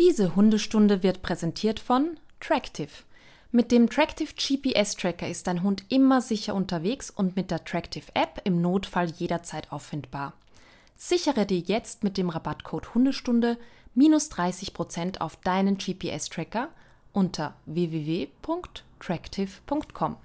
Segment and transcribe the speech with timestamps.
[0.00, 2.88] Diese Hundestunde wird präsentiert von Tractive.
[3.52, 8.06] Mit dem Tractive GPS Tracker ist dein Hund immer sicher unterwegs und mit der Tractive
[8.14, 10.32] App im Notfall jederzeit auffindbar.
[10.96, 13.58] Sichere dir jetzt mit dem Rabattcode Hundestunde
[13.94, 16.70] minus 30% auf deinen GPS Tracker
[17.12, 20.16] unter www.tractive.com.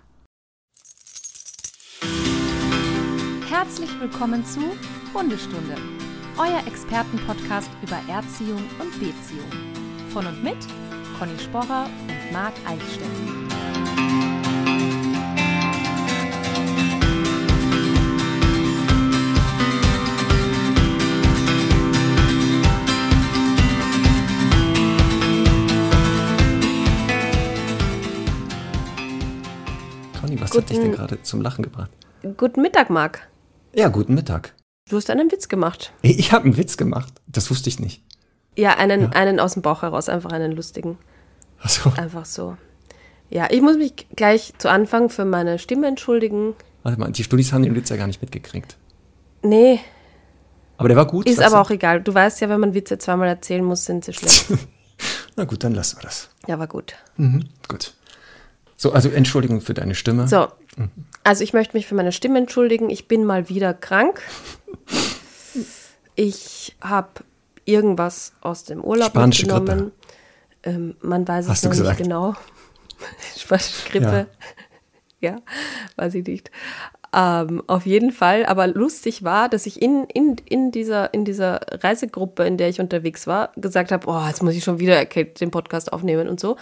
[3.50, 4.62] Herzlich willkommen zu
[5.14, 5.76] Hundestunde,
[6.38, 9.50] euer Expertenpodcast über Erziehung und Beziehung.
[10.12, 10.58] Von und mit
[11.20, 14.16] Conny Sporrer und Marc Eichstätt.
[30.20, 31.92] Conny, was Guten- hat dich denn gerade zum Lachen gebracht?
[32.38, 33.28] Guten Mittag, Marc.
[33.74, 34.55] Ja, guten Mittag.
[34.88, 35.94] Du hast einen Witz gemacht.
[36.04, 37.12] Ich habe einen Witz gemacht.
[37.26, 38.04] Das wusste ich nicht.
[38.56, 41.00] Ja, einen, einen aus dem Bauch heraus, einfach einen lustigen.
[41.60, 42.56] Also, Einfach so.
[43.32, 46.54] Ja, ich muss mich gleich zu Anfang für meine Stimme entschuldigen.
[46.84, 48.78] warte mal, die Studis haben den Witz ja gar nicht mitgekriegt.
[49.42, 49.80] Nee,
[50.78, 51.28] Aber der war gut.
[51.28, 51.62] ist aber du?
[51.62, 52.02] auch egal.
[52.04, 54.46] Du weißt ja, wenn man Witze zweimal erzählen muss, sind sie schlecht.
[55.36, 56.30] Na gut, dann lassen wir das.
[56.46, 56.94] ja, war gut.
[57.18, 57.96] Mhm, gut.
[58.78, 60.28] So, also Entschuldigung für deine Stimme.
[60.28, 60.48] So,
[61.26, 62.90] also ich möchte mich für meine Stimme entschuldigen.
[62.90, 64.22] Ich bin mal wieder krank.
[66.14, 67.10] Ich habe
[67.66, 69.92] irgendwas aus dem Urlaub Spanische mitgenommen.
[70.64, 72.00] Ähm, man weiß Hast es noch gesagt.
[72.00, 72.36] nicht genau.
[73.38, 74.28] Spanische Grippe.
[75.22, 75.38] Ja.
[75.96, 76.52] weiß ich nicht.
[77.12, 81.62] Ähm, auf jeden Fall, aber lustig war, dass ich in, in, in, dieser, in dieser
[81.72, 85.50] Reisegruppe, in der ich unterwegs war, gesagt habe, oh, jetzt muss ich schon wieder den
[85.50, 86.58] Podcast aufnehmen und so.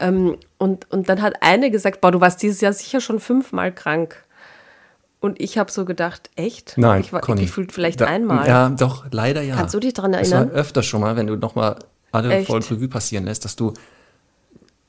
[0.00, 3.72] Ähm, und, und dann hat eine gesagt, boah, du warst dieses Jahr sicher schon fünfmal
[3.72, 4.24] krank.
[5.20, 6.74] Und ich habe so gedacht, echt?
[6.76, 7.42] Nein, ich war Conny.
[7.42, 8.46] gefühlt vielleicht Da- einmal.
[8.46, 9.56] Ja, doch, leider ja.
[9.56, 10.54] Kannst du dich daran Es war erinnern?
[10.54, 11.76] öfter schon mal, wenn du nochmal
[12.12, 12.46] alle Echt?
[12.46, 13.72] vollen Revue passieren lässt, dass du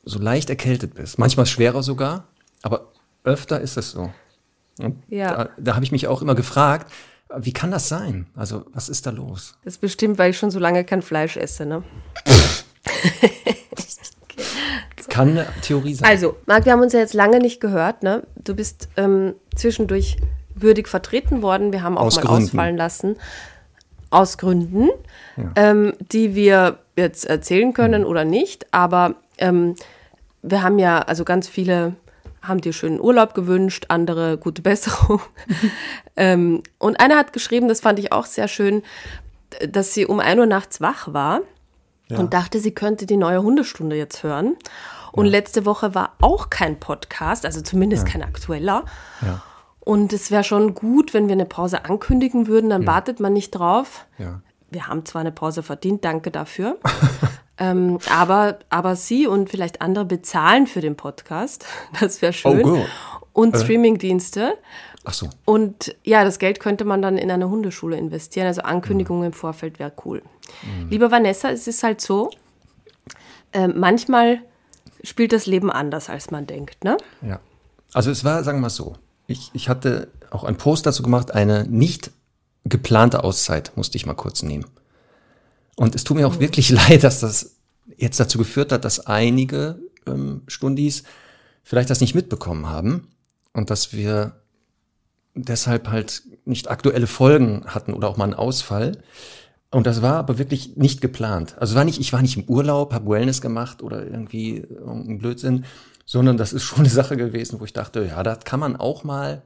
[0.04, 1.18] so leicht erkältet bist.
[1.18, 2.24] Manchmal schwerer sogar,
[2.62, 2.92] aber
[3.24, 4.12] öfter ist es so.
[4.78, 5.34] Und Ja.
[5.44, 6.92] da, da habe ich mich auch immer gefragt,
[7.38, 8.26] wie kann das sein?
[8.36, 9.56] Also, was ist da los?
[9.64, 11.82] Das ist bestimmt, weil ich schon so lange kein Fleisch esse, ne?
[15.08, 16.08] Kann eine Theorie sein.
[16.08, 18.22] Also, Marc, wir haben uns ja jetzt lange nicht gehört, ne?
[18.36, 20.16] Du bist ähm, zwischendurch
[20.54, 21.72] würdig vertreten worden.
[21.72, 22.44] Wir haben auch Aus mal Gründen.
[22.44, 23.16] ausfallen lassen.
[24.10, 24.88] Aus Gründen,
[25.36, 25.52] Ja.
[25.56, 28.08] ähm, die wir jetzt erzählen können Mhm.
[28.08, 28.66] oder nicht.
[28.72, 29.74] Aber ähm,
[30.42, 31.94] wir haben ja, also ganz viele
[32.40, 35.20] haben dir schönen Urlaub gewünscht, andere gute Besserung.
[36.16, 38.82] ähm, und einer hat geschrieben, das fand ich auch sehr schön,
[39.68, 41.40] dass sie um 1 Uhr nachts wach war
[42.08, 42.18] Ja.
[42.18, 44.54] und dachte, sie könnte die neue Hundestunde jetzt hören.
[45.16, 48.84] Und letzte Woche war auch kein Podcast, also zumindest kein aktueller.
[49.22, 49.42] ja,
[49.80, 53.50] Und es wäre schon gut, wenn wir eine Pause ankündigen würden, dann wartet man nicht
[53.50, 54.06] drauf.
[54.18, 54.40] ja.
[54.68, 56.76] Wir haben zwar eine Pause verdient, danke dafür.
[57.58, 61.66] ähm, aber, aber Sie und vielleicht andere bezahlen für den Podcast.
[62.00, 62.64] Das wäre schön.
[62.64, 62.84] Oh.
[63.32, 64.54] Und Streamingdienste.
[65.04, 65.28] Ach so.
[65.44, 68.48] Und ja, das Geld könnte man dann in eine Hundeschule investieren.
[68.48, 70.20] Also Ankündigungen im Vorfeld wäre cool.
[70.90, 72.30] Liebe Vanessa, es ist halt so,
[73.52, 74.40] äh, manchmal
[75.06, 76.96] spielt das Leben anders, als man denkt, ne?
[77.22, 77.40] Ja.
[77.92, 78.96] Also es war, sagen wir mal so,
[79.26, 82.10] ich, ich hatte auch einen Post dazu gemacht, eine nicht
[82.64, 84.66] geplante Auszeit musste ich mal kurz nehmen.
[85.76, 87.56] Und es tut mir auch wirklich leid, dass das
[87.96, 91.04] jetzt dazu geführt hat, dass einige ähm, Stundis
[91.62, 93.08] vielleicht das nicht mitbekommen haben
[93.52, 94.40] und dass wir
[95.34, 99.02] deshalb halt nicht aktuelle Folgen hatten oder auch mal einen Ausfall.
[99.70, 101.56] Und das war aber wirklich nicht geplant.
[101.58, 105.64] Also war nicht, ich war nicht im Urlaub, habe Wellness gemacht oder irgendwie irgendein Blödsinn,
[106.04, 109.02] sondern das ist schon eine Sache gewesen, wo ich dachte, ja, da kann man auch
[109.04, 109.42] mal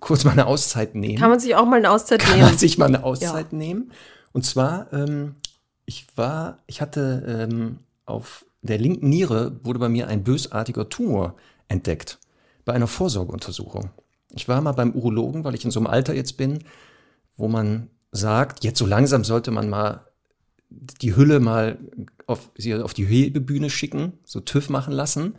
[0.00, 2.48] kurz mal eine Auszeit nehmen Kann man sich auch mal eine Auszeit kann nehmen?
[2.48, 3.92] man sich mal eine Auszeit nehmen.
[4.32, 5.36] Und zwar, ähm,
[5.86, 11.36] ich war, ich hatte ähm, auf der linken Niere wurde bei mir ein bösartiger Tumor
[11.68, 12.18] entdeckt
[12.64, 13.90] bei einer Vorsorgeuntersuchung.
[14.34, 16.64] Ich war mal beim Urologen, weil ich in so einem Alter jetzt bin,
[17.36, 20.06] wo man sagt, jetzt so langsam sollte man mal
[20.70, 21.78] die Hülle mal
[22.26, 22.50] auf,
[22.82, 25.36] auf die Hebebühne schicken, so TÜV machen lassen.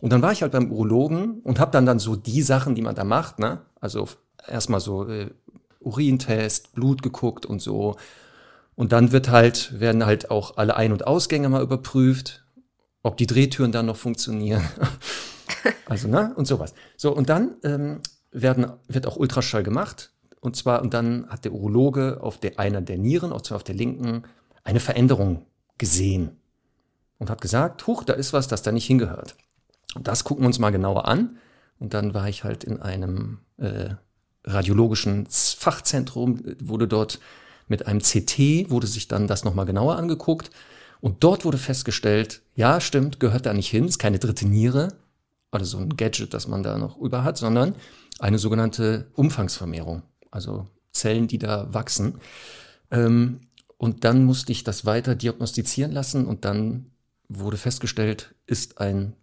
[0.00, 2.82] Und dann war ich halt beim Urologen und habe dann dann so die Sachen, die
[2.82, 3.60] man da macht, ne?
[3.80, 4.08] Also
[4.46, 5.30] erstmal so äh,
[5.80, 7.96] Urintest, Blut geguckt und so.
[8.74, 12.44] Und dann wird halt, werden halt auch alle Ein- und Ausgänge mal überprüft,
[13.02, 14.62] ob die Drehtüren dann noch funktionieren.
[15.86, 16.34] also, ne?
[16.36, 16.74] Und sowas.
[16.96, 18.00] So, und dann ähm,
[18.32, 20.12] werden, wird auch Ultraschall gemacht.
[20.46, 23.64] Und zwar, und dann hat der Urologe auf der einer der Nieren, und zwar auf
[23.64, 24.22] der linken,
[24.62, 25.44] eine Veränderung
[25.76, 26.36] gesehen.
[27.18, 29.36] Und hat gesagt, huch, da ist was, das da nicht hingehört.
[29.96, 31.38] Und das gucken wir uns mal genauer an.
[31.80, 33.94] Und dann war ich halt in einem äh,
[34.44, 37.18] radiologischen Fachzentrum, wurde dort
[37.66, 40.52] mit einem CT, wurde sich dann das nochmal genauer angeguckt.
[41.00, 44.94] Und dort wurde festgestellt, ja, stimmt, gehört da nicht hin, ist keine dritte Niere,
[45.50, 47.74] also so ein Gadget, das man da noch über hat, sondern
[48.20, 52.20] eine sogenannte Umfangsvermehrung, also Zellen, die da wachsen.
[52.90, 53.40] Ähm,
[53.78, 56.90] und dann musste ich das weiter diagnostizieren lassen und dann
[57.28, 59.14] wurde festgestellt, ist ein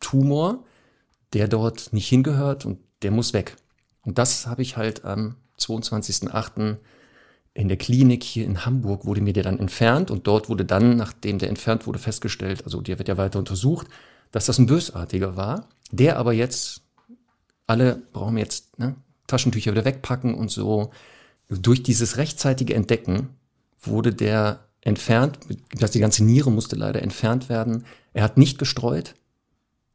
[0.00, 0.64] Tumor,
[1.32, 3.56] der dort nicht hingehört und der muss weg.
[4.02, 6.78] Und das habe ich halt am 22.08.
[7.54, 10.96] in der Klinik hier in Hamburg wurde mir der dann entfernt und dort wurde dann,
[10.96, 13.86] nachdem der entfernt wurde, festgestellt, also der wird ja weiter untersucht,
[14.32, 16.82] dass das ein Bösartiger war, der aber jetzt,
[17.66, 18.96] alle brauchen jetzt ne,
[19.30, 20.90] Taschentücher wieder wegpacken und so.
[21.48, 23.30] Durch dieses rechtzeitige Entdecken
[23.80, 25.38] wurde der entfernt,
[25.78, 27.84] dass die ganze Niere musste leider entfernt werden.
[28.12, 29.14] Er hat nicht gestreut.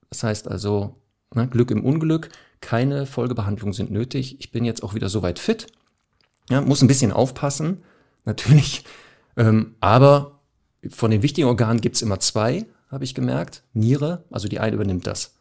[0.09, 0.95] Das heißt also,
[1.33, 2.29] ne, Glück im Unglück,
[2.61, 4.37] keine Folgebehandlungen sind nötig.
[4.39, 5.67] Ich bin jetzt auch wieder soweit fit.
[6.49, 7.83] Ja, muss ein bisschen aufpassen,
[8.23, 8.85] natürlich.
[9.37, 10.39] Ähm, aber
[10.89, 13.63] von den wichtigen Organen gibt's immer zwei, habe ich gemerkt.
[13.73, 15.35] Niere, also die eine übernimmt das.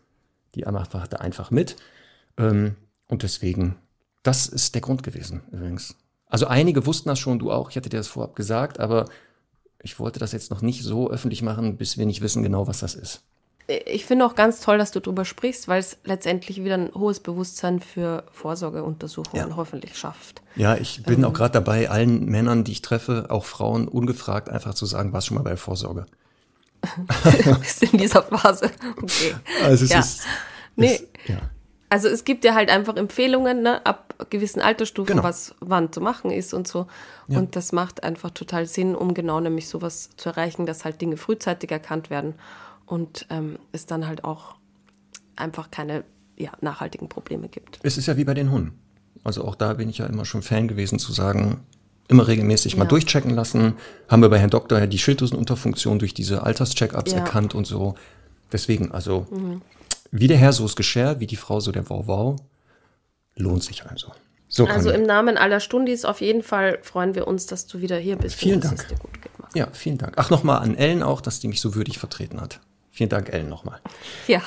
[0.54, 1.76] Die andere macht einfach mit.
[2.38, 2.76] Ähm,
[3.08, 3.76] und deswegen,
[4.24, 5.94] das ist der Grund gewesen, übrigens.
[6.26, 9.04] Also einige wussten das schon, du auch, ich hatte dir das vorab gesagt, aber
[9.80, 12.80] ich wollte das jetzt noch nicht so öffentlich machen, bis wir nicht wissen genau, was
[12.80, 13.22] das ist.
[13.86, 17.20] Ich finde auch ganz toll, dass du darüber sprichst, weil es letztendlich wieder ein hohes
[17.20, 19.56] Bewusstsein für Vorsorgeuntersuchungen ja.
[19.56, 20.42] hoffentlich schafft.
[20.56, 24.50] Ja, ich bin ähm, auch gerade dabei, allen Männern, die ich treffe, auch Frauen, ungefragt
[24.50, 26.04] einfach zu sagen, was schon mal bei Vorsorge.
[27.60, 28.70] bist in dieser Phase.
[29.02, 29.34] Okay.
[29.64, 30.00] Also es ja.
[30.00, 30.22] ist.
[30.76, 30.94] Nee.
[30.94, 31.38] Ist, ja.
[31.88, 35.22] Also es gibt ja halt einfach Empfehlungen, ne, ab gewissen Altersstufen, genau.
[35.22, 36.86] was wann zu machen ist und so.
[37.28, 37.38] Ja.
[37.38, 41.16] Und das macht einfach total Sinn, um genau nämlich sowas zu erreichen, dass halt Dinge
[41.16, 42.34] frühzeitig erkannt werden
[42.86, 44.56] und ähm, es dann halt auch
[45.36, 46.04] einfach keine
[46.36, 47.78] ja, nachhaltigen Probleme gibt.
[47.82, 48.78] Es ist ja wie bei den Hunden.
[49.22, 51.60] Also auch da bin ich ja immer schon Fan gewesen zu sagen,
[52.08, 52.80] immer regelmäßig ja.
[52.80, 53.74] mal durchchecken lassen.
[54.08, 57.18] Haben wir bei Herrn Doktor ja die Schilddrüsenunterfunktion durch diese Alterscheckups ja.
[57.18, 57.94] erkannt und so.
[58.52, 59.62] Deswegen, also mhm.
[60.10, 62.36] wie der Herr so ist Geschirr, wie die Frau so der Wow-Wow,
[63.36, 64.12] lohnt sich also.
[64.48, 67.96] So, also im Namen aller Stundis auf jeden Fall freuen wir uns, dass du wieder
[67.96, 68.36] hier bist.
[68.36, 68.86] Vielen Dank.
[69.54, 70.14] Ja, vielen Dank.
[70.16, 72.60] Ach, nochmal an Ellen auch, dass die mich so würdig vertreten hat.
[72.90, 73.80] Vielen Dank, Ellen, nochmal.
[74.28, 74.42] Ja.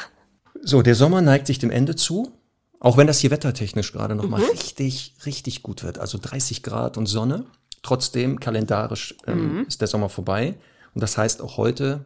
[0.62, 2.32] So, der Sommer neigt sich dem Ende zu.
[2.80, 4.50] Auch wenn das hier wettertechnisch gerade nochmal mhm.
[4.52, 5.98] richtig, richtig gut wird.
[5.98, 7.46] Also 30 Grad und Sonne.
[7.82, 9.66] Trotzdem, kalendarisch ähm, mhm.
[9.68, 10.56] ist der Sommer vorbei.
[10.94, 12.06] Und das heißt, auch heute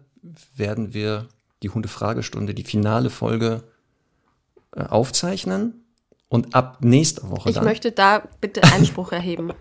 [0.56, 1.28] werden wir
[1.64, 3.64] die Hundefragestunde, die finale Folge
[4.76, 5.86] äh, aufzeichnen.
[6.32, 7.66] Und ab nächster Woche ich dann.
[7.66, 9.52] Möchte da bitte Einspruch erheben.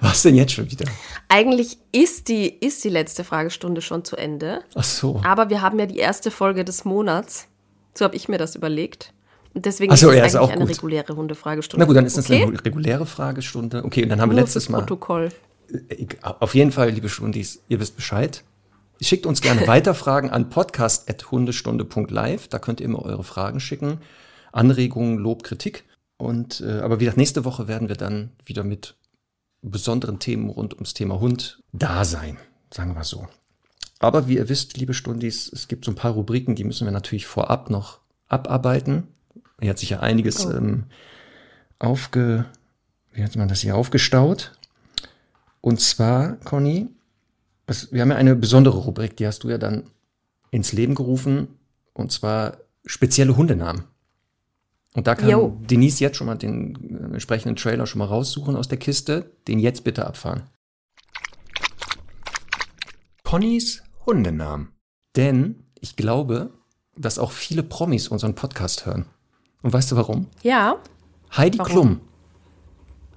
[0.00, 0.84] Was denn jetzt schon wieder?
[1.28, 4.62] Eigentlich ist die, ist die letzte Fragestunde schon zu Ende.
[4.76, 5.20] Ach so.
[5.24, 7.48] Aber wir haben ja die erste Folge des Monats.
[7.94, 9.12] So habe ich mir das überlegt.
[9.52, 10.76] Und deswegen so, ist es ja, eigentlich ist eine gut.
[10.76, 11.82] reguläre Hundefragestunde.
[11.82, 12.44] Na gut, dann ist es okay?
[12.44, 13.84] eine reguläre Fragestunde.
[13.84, 14.78] Okay, und dann haben Nur wir letztes Mal.
[14.78, 15.30] Protokoll.
[15.88, 18.44] Äh, auf jeden Fall, liebe Stundis, ihr wisst Bescheid.
[19.00, 22.46] Schickt uns gerne weiter Fragen an podcast.hundestunde.live.
[22.46, 23.98] Da könnt ihr immer eure Fragen schicken.
[24.52, 25.82] Anregungen, Lob, Kritik.
[26.22, 28.94] Und äh, aber wie gesagt, nächste Woche werden wir dann wieder mit
[29.60, 32.36] besonderen Themen rund ums Thema Hund da sein,
[32.72, 33.26] sagen wir so.
[33.98, 36.92] Aber wie ihr wisst, liebe Stundis, es gibt so ein paar Rubriken, die müssen wir
[36.92, 37.98] natürlich vorab noch
[38.28, 39.08] abarbeiten.
[39.60, 40.52] Hier hat sich ja einiges oh.
[40.52, 40.84] ähm,
[41.80, 42.44] aufge,
[43.12, 44.52] wie hat man das hier aufgestaut?
[45.60, 46.88] Und zwar, Conny,
[47.66, 49.90] es, wir haben ja eine besondere Rubrik, die hast du ja dann
[50.52, 51.48] ins Leben gerufen,
[51.94, 53.86] und zwar spezielle Hundenamen.
[54.94, 55.56] Und da kann jo.
[55.60, 59.32] Denise jetzt schon mal den äh, entsprechenden Trailer schon mal raussuchen aus der Kiste.
[59.48, 60.42] Den jetzt bitte abfahren.
[63.24, 64.72] Connys Hundenamen.
[65.16, 66.50] Denn ich glaube,
[66.96, 69.06] dass auch viele Promis unseren Podcast hören.
[69.62, 70.26] Und weißt du warum?
[70.42, 70.76] Ja.
[71.34, 71.72] Heidi warum?
[71.72, 72.00] Klum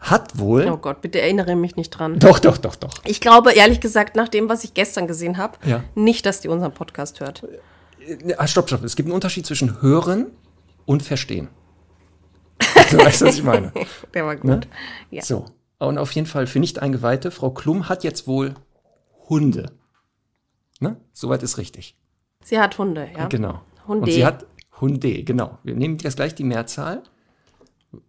[0.05, 0.67] hat wohl.
[0.69, 2.19] Oh Gott, bitte erinnere mich nicht dran.
[2.19, 3.01] Doch, doch, doch, doch.
[3.05, 5.83] Ich glaube, ehrlich gesagt, nach dem, was ich gestern gesehen habe, ja.
[5.95, 7.43] nicht, dass die unseren Podcast hört.
[7.99, 8.83] Äh, ah, stopp, stopp.
[8.83, 10.27] Es gibt einen Unterschied zwischen hören
[10.85, 11.49] und verstehen.
[12.91, 13.71] Du weißt, was ich meine.
[14.13, 14.49] Der war gut.
[14.49, 14.61] Ne?
[15.11, 15.23] Ja.
[15.23, 15.45] So.
[15.77, 18.55] Und auf jeden Fall für Nicht-Eingeweihte, Frau Klum hat jetzt wohl
[19.29, 19.71] Hunde.
[20.79, 20.97] Ne?
[21.13, 21.97] Soweit ist richtig.
[22.43, 23.27] Sie hat Hunde, ja.
[23.27, 23.61] Genau.
[23.87, 24.05] Hunde.
[24.05, 24.45] Und sie hat
[24.79, 25.57] Hunde, genau.
[25.63, 27.03] Wir nehmen jetzt gleich die Mehrzahl,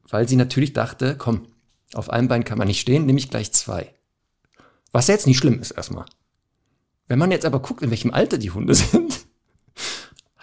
[0.08, 1.46] weil sie natürlich dachte, komm,
[1.94, 3.94] auf einem Bein kann man nicht stehen, nehme ich gleich zwei.
[4.92, 6.06] Was jetzt nicht schlimm ist erstmal.
[7.06, 9.25] Wenn man jetzt aber guckt, in welchem Alter die Hunde sind,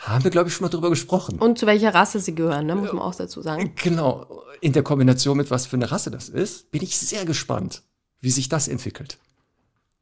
[0.08, 1.40] haben wir, glaube ich, schon mal drüber gesprochen.
[1.40, 2.76] Und zu welcher Rasse sie gehören, ne?
[2.76, 3.74] muss man auch dazu sagen.
[3.82, 4.44] Genau.
[4.62, 7.84] In der Kombination mit was für eine Rasse das ist, bin ich sehr gespannt,
[8.20, 9.18] wie sich das entwickelt.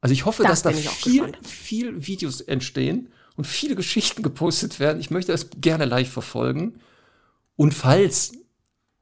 [0.00, 5.00] Also ich hoffe, das dass da viel, viel Videos entstehen und viele Geschichten gepostet werden.
[5.00, 6.80] Ich möchte das gerne live verfolgen.
[7.56, 8.32] Und falls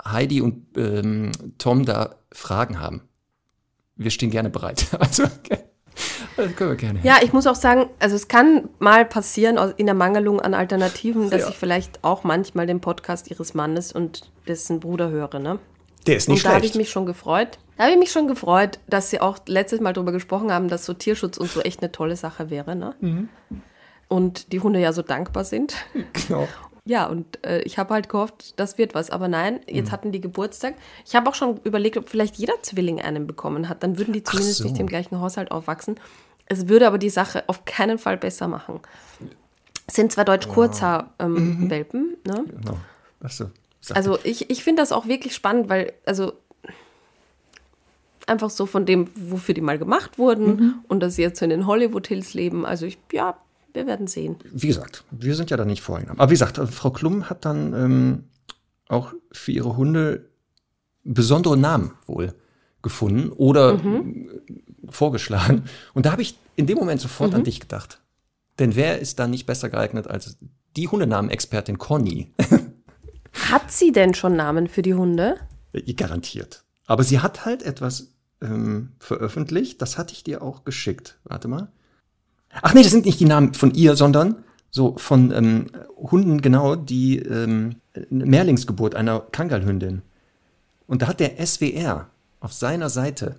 [0.04, 3.02] Heidi und ähm, Tom da Fragen haben,
[3.96, 4.86] wir stehen gerne bereit.
[4.98, 5.69] Also, okay.
[6.44, 7.00] Das können wir gerne.
[7.02, 11.30] Ja, ich muss auch sagen, also es kann mal passieren in der Mangelung an Alternativen,
[11.30, 11.48] dass Ja.
[11.48, 15.58] ich vielleicht auch manchmal den Podcast ihres Mannes und dessen Bruder höre, ne?
[16.06, 16.76] Der ist nicht und da habe ich schlecht.
[16.76, 17.58] mich schon gefreut.
[17.76, 20.84] Da habe ich mich schon gefreut, dass sie auch letztes Mal darüber gesprochen haben, dass
[20.86, 22.94] so Tierschutz und so echt eine tolle Sache wäre, ne?
[23.00, 23.28] Mhm.
[24.08, 25.74] Und die Hunde ja so dankbar sind.
[26.28, 26.48] Genau.
[26.86, 29.10] Ja, und äh, ich habe halt gehofft, das wird was.
[29.10, 29.92] Aber nein, jetzt Mhm.
[29.92, 30.74] hatten die Geburtstag.
[31.06, 33.82] Ich habe auch schon überlegt, ob vielleicht jeder Zwilling einen bekommen hat.
[33.82, 34.64] Dann würden die zumindest so.
[34.64, 35.96] nicht im gleichen Haushalt aufwachsen.
[36.50, 38.80] Es würde aber die Sache auf keinen Fall besser machen.
[39.86, 42.44] Es sind zwar Deutsch-Kurzhaar-Welpen, ne?
[42.44, 42.76] genau.
[43.22, 43.50] Ach so.
[43.94, 46.32] Also ich, ich finde das auch wirklich spannend, weil, also
[48.26, 51.50] einfach so von dem, wofür die mal gemacht wurden und dass sie jetzt so in
[51.50, 52.66] den Hollywood Hills leben.
[52.66, 53.38] Also ich, ja,
[53.72, 54.36] wir werden sehen.
[54.50, 56.20] wie gesagt, wir sind ja da nicht voreingenommen.
[56.20, 58.24] Aber wie gesagt, Frau Klum hat dann ähm,
[58.88, 60.28] auch für ihre Hunde
[61.04, 62.34] besondere Namen wohl
[62.82, 64.02] gefunden oder äh,
[64.90, 65.64] vorgeschlagen.
[65.94, 68.00] Und da habe ich in dem Moment sofort an dich gedacht.
[68.58, 70.36] Denn wer ist da nicht besser geeignet als
[70.76, 72.32] die Hundenamenexpertin Conny?
[73.32, 75.36] Hat sie denn schon Namen für die Hunde?
[75.96, 76.64] Garantiert.
[76.86, 81.18] Aber sie hat halt etwas ähm, veröffentlicht, das hatte ich dir auch geschickt.
[81.24, 81.70] Warte mal.
[82.62, 86.74] Ach nee, das sind nicht die Namen von ihr, sondern so von ähm, Hunden genau,
[86.74, 87.76] die ähm,
[88.10, 90.02] Mehrlingsgeburt einer Kangalhündin.
[90.86, 93.36] Und da hat der SWR auf seiner Seite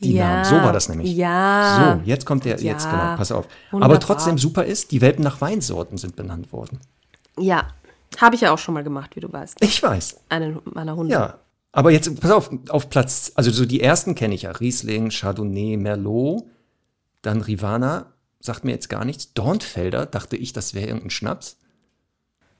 [0.00, 0.44] die Ja, Namen.
[0.44, 1.14] So war das nämlich.
[1.16, 1.98] ja.
[2.04, 3.46] So, jetzt kommt der, Ja, jetzt genau, pass auf.
[3.46, 4.00] Aber wunderbar.
[4.00, 6.78] trotzdem super ist, die Welpen nach Weinsorten sind benannt worden.
[7.38, 7.68] Ja,
[8.18, 9.56] habe ich ja auch schon mal gemacht, wie du weißt.
[9.60, 10.20] Ich weiß.
[10.28, 11.12] Einen meiner Hunde.
[11.12, 11.38] Ja,
[11.72, 14.50] aber jetzt, pass auf, auf Platz, also so die ersten kenne ich ja.
[14.52, 16.44] Riesling, Chardonnay, Merlot,
[17.22, 18.06] dann Rivana,
[18.40, 19.32] sagt mir jetzt gar nichts.
[19.34, 21.56] Dornfelder, dachte ich, das wäre irgendein Schnaps.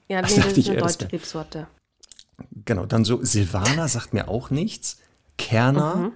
[0.09, 1.67] ja Das nee, das ist ich eine deutsche Rebsorte.
[2.65, 4.97] Genau, dann so Silvana sagt mir auch nichts.
[5.37, 6.11] Kerner Mhm.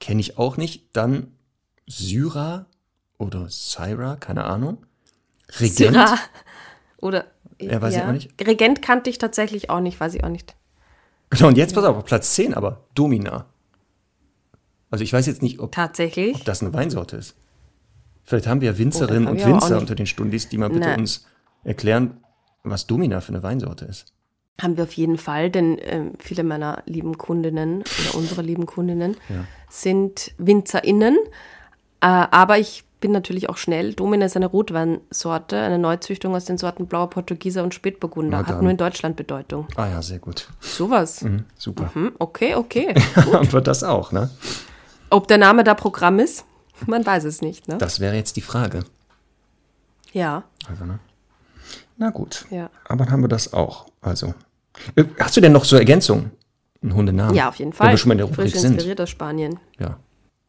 [0.00, 0.96] Kenne ich auch nicht.
[0.96, 1.32] Dann
[1.86, 2.66] Syra
[3.18, 4.86] oder Syra, keine Ahnung.
[5.60, 5.94] Regent.
[5.94, 6.18] Syrah.
[6.98, 7.26] Oder.
[7.60, 8.46] Ja, weiß ich auch nicht.
[8.46, 10.54] Regent kannte ich tatsächlich auch nicht, weiß ich auch nicht.
[11.30, 13.46] Genau, und jetzt pass auf, Platz 10 aber, Domina.
[14.90, 16.34] Also ich weiß jetzt nicht, ob Tatsächlich.
[16.36, 17.34] ob das eine Weinsorte ist.
[18.24, 20.96] Vielleicht haben wir Winzerinnen haben und wir Winzer unter den Stundis, die mal bitte Nee.
[20.98, 21.26] uns
[21.64, 22.22] erklären,
[22.62, 24.12] was Domina für eine Weinsorte ist.
[24.60, 29.16] Haben wir auf jeden Fall, denn ähm, viele meiner lieben Kundinnen oder unsere lieben Kundinnen
[29.70, 31.16] sind WinzerInnen.
[32.00, 33.94] Äh, aber ich bin natürlich auch schnell.
[33.94, 38.38] Domina ist eine Rotweinsorte, eine Neuzüchtung aus den Sorten Blauer Portugieser und Spätburgunder.
[38.38, 39.68] Hat nur in Deutschland Bedeutung.
[39.76, 40.48] Ah ja, sehr gut.
[40.58, 41.22] Sowas.
[41.22, 41.94] Mhm, super.
[41.94, 42.94] Hm, okay, okay.
[43.14, 44.28] Haben wir das auch, ne?
[45.10, 46.44] Ob der Name da Programm ist?
[46.86, 47.78] Man weiß es nicht, ne?
[47.78, 48.82] Das wäre jetzt die Frage.
[50.12, 50.98] Ja, Also, ne?
[51.96, 52.46] Na gut.
[52.50, 52.70] ja.
[52.88, 53.86] Aber dann haben wir das auch.
[54.00, 54.34] Also.
[54.96, 56.30] Äh, Hast du denn noch so Ergänzungen?
[56.82, 57.34] Einen Hundenamen?
[57.34, 57.90] Ja, auf jeden Wenn Fall.
[57.90, 58.72] wir schon mal in der Rubrik Frisch sind.
[58.74, 59.58] inspiriert aus Spanien.
[59.78, 59.98] Ja.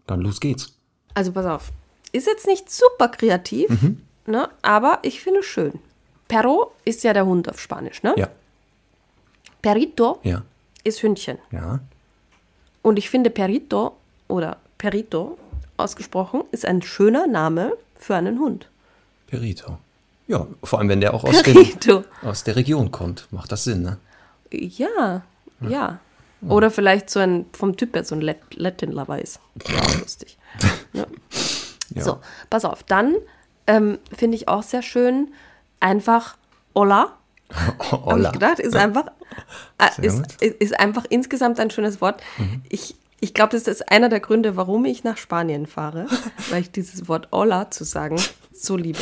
[0.08, 0.74] Dann los geht's.
[1.16, 1.72] Also pass auf.
[2.12, 4.02] Ist jetzt nicht super kreativ, Mhm.
[4.28, 4.50] ne?
[4.62, 5.74] aber ich finde es schön.
[6.28, 8.14] Perro ist ja der Hund auf Spanisch, ne?
[8.18, 8.30] Ja.
[9.62, 10.44] Perito Ja.
[10.84, 11.38] ist Hündchen.
[11.52, 11.80] Ja.
[12.82, 13.96] Und ich finde Perito
[14.28, 15.38] oder Perito
[15.78, 18.70] ausgesprochen ist ein schöner Name für einen Hund.
[19.28, 19.78] Perito.
[20.28, 22.04] Ja, vor allem, wenn der auch aus, Perito.
[22.24, 23.28] aus der Region kommt.
[23.32, 23.98] Macht das Sinn, ne?
[24.52, 25.24] Ja,
[25.62, 26.00] ja.
[26.48, 29.40] Oder vielleicht so ein, vom Typ her so ein Let Latin-Lover ist.
[29.68, 30.38] Ja, lustig.
[30.94, 31.06] Ja.
[31.94, 32.04] Ja.
[32.04, 32.84] So, pass auf.
[32.84, 33.16] Dann
[33.68, 35.34] ähm, finde ich auch sehr schön,
[35.80, 36.38] einfach
[36.76, 37.18] Hola.
[37.92, 38.30] Habe Hola.
[38.30, 39.06] ich gedacht, ist einfach,
[39.78, 42.22] äh, ist, ist einfach insgesamt ein schönes Wort.
[42.70, 46.08] Ich, ich glaube, das ist einer der Gründe, warum ich nach Spanien fahre,
[46.50, 48.20] weil ich dieses Wort Hola zu sagen
[48.54, 49.00] so liebe.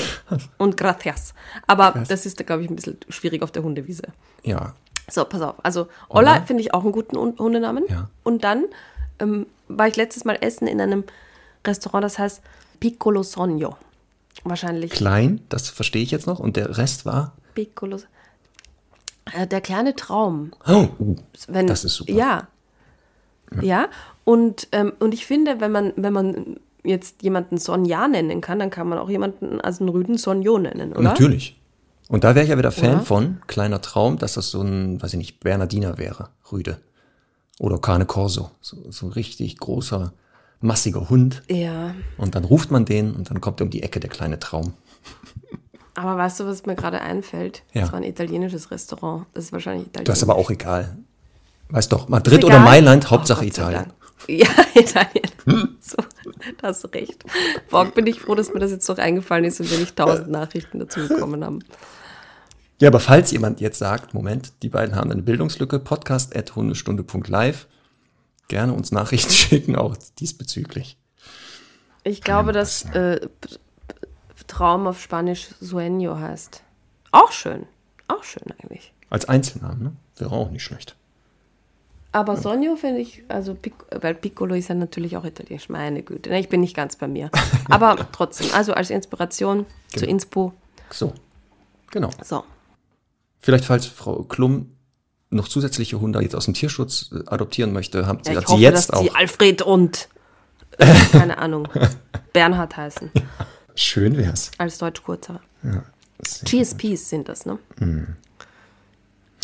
[0.57, 1.33] Und gracias.
[1.65, 4.03] Aber das ist, glaube ich, ein bisschen schwierig auf der Hundewiese.
[4.43, 4.75] Ja.
[5.09, 5.55] So, pass auf.
[5.63, 7.85] Also, Olla finde ich auch einen guten Hun- Hundenamen.
[7.89, 8.09] Ja.
[8.23, 8.65] Und dann
[9.19, 11.03] ähm, war ich letztes Mal essen in einem
[11.65, 12.41] Restaurant, das heißt
[12.79, 13.77] Piccolo Sogno.
[14.43, 16.39] Wahrscheinlich Klein, das verstehe ich jetzt noch.
[16.39, 17.33] Und der Rest war.
[17.55, 17.97] Piccolo.
[19.33, 20.51] Äh, der kleine Traum.
[20.67, 21.15] Oh, uh,
[21.47, 22.11] Wenn, Das ist super.
[22.13, 22.47] Ja.
[23.61, 23.87] Ja.
[24.23, 28.69] Und, ähm, und ich finde, wenn man, wenn man jetzt jemanden Sonja nennen kann, dann
[28.69, 31.01] kann man auch jemanden als einen Rüden Sonjo nennen, oder?
[31.01, 31.56] natürlich.
[32.09, 32.99] Und da wäre ich ja wieder Fan Oder?
[33.01, 33.41] von.
[33.47, 36.29] Kleiner Traum, dass das so ein, weiß ich nicht, Bernardiner wäre.
[36.51, 36.77] Rüde.
[37.59, 38.51] Oder Cane Corso.
[38.61, 40.13] So, so ein richtig großer,
[40.61, 41.43] massiger Hund.
[41.49, 41.95] Ja.
[42.17, 44.73] Und dann ruft man den und dann kommt um die Ecke der kleine Traum.
[45.95, 47.63] Aber weißt du, was mir gerade einfällt?
[47.73, 47.81] Ja.
[47.81, 49.25] Das war ein italienisches Restaurant.
[49.33, 50.07] Das ist wahrscheinlich italienisch.
[50.07, 50.95] Das ist aber auch egal.
[51.69, 53.93] Weiß doch, Madrid oder Mailand, Hauptsache Oh, Gott sei Italien.
[54.27, 55.77] Ja, Italien.
[55.81, 55.97] So,
[56.61, 57.23] da hast du recht.
[57.69, 60.29] Boah, bin ich froh, dass mir das jetzt noch eingefallen ist und wir nicht tausend
[60.29, 61.63] Nachrichten dazu bekommen haben.
[62.79, 67.67] Ja, aber falls jemand jetzt sagt, Moment, die beiden haben eine Bildungslücke, podcast.hundestunde.live,
[68.47, 70.97] gerne uns Nachrichten schicken, auch diesbezüglich.
[72.03, 73.27] Ich glaube, dass äh,
[74.45, 76.61] Traum auf Spanisch Sueño heißt.
[77.11, 77.65] Auch schön.
[78.07, 78.93] Auch schön eigentlich.
[79.09, 79.91] Als Einzelnamen, ne?
[80.17, 80.95] Wäre auch nicht schlecht.
[82.11, 86.29] Aber Sonio finde ich, also Pic weil Piccolo ist ja natürlich auch italienisch, meine Güte.
[86.29, 87.29] Ne, Ich bin nicht ganz bei mir.
[87.69, 90.11] Aber trotzdem, also als Inspiration zu Genau.
[90.11, 90.53] Inspo.
[90.89, 91.13] So.
[91.91, 92.09] Genau.
[92.23, 92.43] So.
[93.39, 94.71] Vielleicht, falls Frau Klum
[95.29, 98.47] noch zusätzliche Hunde jetzt aus dem Tierschutz äh, adoptieren möchte, hat sie, Ja, ich hat
[98.47, 99.15] sie hoffe, jetzt dass die auch.
[99.15, 100.09] Alfred und,
[101.11, 101.67] keine Ahnung,
[102.33, 103.11] Bernhard heißen.
[103.75, 104.51] Schön wär's.
[104.57, 105.41] Als Deutschkurzer.
[106.19, 107.59] Sehr GSPs sind das, ne?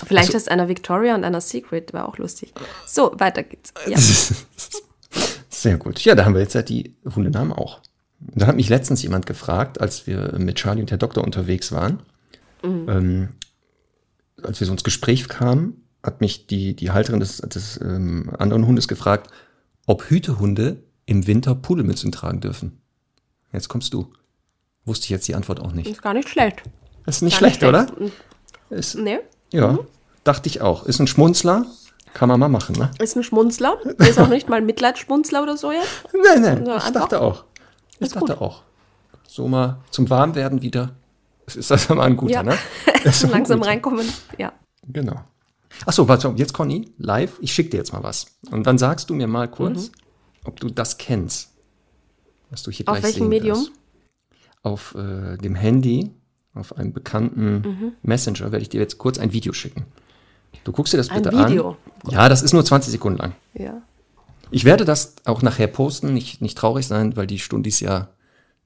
[0.06, 2.54] Vielleicht Also- ist einer Victoria und einer Secret, war auch lustig.
[2.88, 3.74] So, weiter geht's.
[3.88, 3.98] Ja.
[5.50, 6.00] Sehr gut.
[6.04, 7.80] Ja, da haben wir jetzt ja die Hundenamen auch.
[8.20, 12.02] Da hat mich letztens jemand gefragt, als wir mit Charlie und Herr Doktor unterwegs waren,
[12.64, 13.30] ähm,
[14.46, 18.68] als wir so ins Gespräch kamen, hat mich die, die Halterin des, des ähm, anderen
[18.68, 19.30] Hundes gefragt,
[19.86, 22.82] ob Hütehunde im Winter Pudelmützen tragen dürfen.
[23.52, 24.12] Jetzt kommst du.
[24.86, 25.90] Wusste ich jetzt die Antwort auch nicht.
[25.90, 26.64] Ist gar nicht schlecht.
[27.06, 27.88] Das ist nicht Gar schlecht, oder?
[28.70, 29.20] Ist, nee,
[29.52, 29.78] Ja,
[30.24, 30.86] dachte ich auch.
[30.86, 31.66] Ist ein Schmunzler,
[32.14, 32.92] kann man mal machen, ne?
[33.00, 33.78] ist ein Schmunzler.
[34.00, 35.88] Ist auch nicht mal ein Mitleidsschmunzler oder so jetzt.
[36.14, 37.46] Nein, nein, ich dachte auch.
[38.00, 38.42] Ich dachte gut.
[38.42, 38.64] auch.
[39.28, 40.92] So mal zum Warmwerden wieder.
[41.48, 42.44] Ist das mal ein guter, Ja.
[42.44, 42.58] ne?
[43.04, 43.72] Ist ein langsam guter.
[43.72, 44.06] reinkommen.
[44.38, 44.54] Ja.
[44.88, 45.20] Genau.
[45.86, 48.28] Achso, warte, jetzt Conny, live, ich schicke dir jetzt mal was.
[48.52, 49.92] Und dann sagst du mir mal kurz,
[50.46, 51.52] ob du das kennst.
[52.50, 52.90] Was du hier Mhm.
[52.90, 53.58] Auf gleich welchem sehen Medium?
[53.58, 53.72] Wirst.
[54.62, 56.12] Auf äh, dem Handy,
[56.54, 57.92] auf einem bekannten Mhm.
[58.04, 59.86] Messenger, werde ich dir jetzt kurz ein Video schicken.
[60.64, 61.72] Du guckst dir das Ein bitte Video?
[61.72, 62.12] an.
[62.12, 63.36] Ja, das ist nur 20 Sekunden lang.
[63.54, 63.82] Ja.
[64.52, 68.10] Ich werde das auch nachher posten, nicht, nicht traurig sein, weil die Stundis ja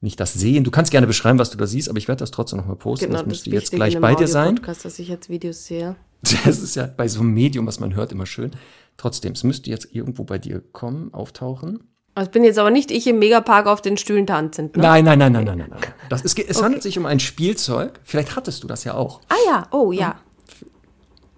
[0.02, 0.64] nicht das sehen.
[0.64, 3.06] Du kannst gerne beschreiben, was du da siehst, aber ich werde das trotzdem nochmal posten.
[3.06, 4.50] Genau, das das müsste jetzt gleich bei dir sein.
[4.50, 5.96] Audio-Podcast, dass ich jetzt Videos sehe.
[6.46, 8.52] Das ist ja bei so einem Medium, was man hört, immer schön.
[8.98, 11.84] Trotzdem, es müsste jetzt irgendwo bei dir kommen, auftauchen.
[12.16, 14.76] Also bin jetzt aber nicht ich im Megapark auf den Stühlen tanzend.
[14.76, 14.82] Ne?
[14.82, 15.70] Nein, nein, nein, nein, nein, nein.
[15.70, 15.80] nein.
[16.10, 18.00] Das ist, es handelt sich um ein Spielzeug.
[18.04, 19.22] Vielleicht hattest du das ja auch.
[19.30, 20.16] Ah ja, oh ja.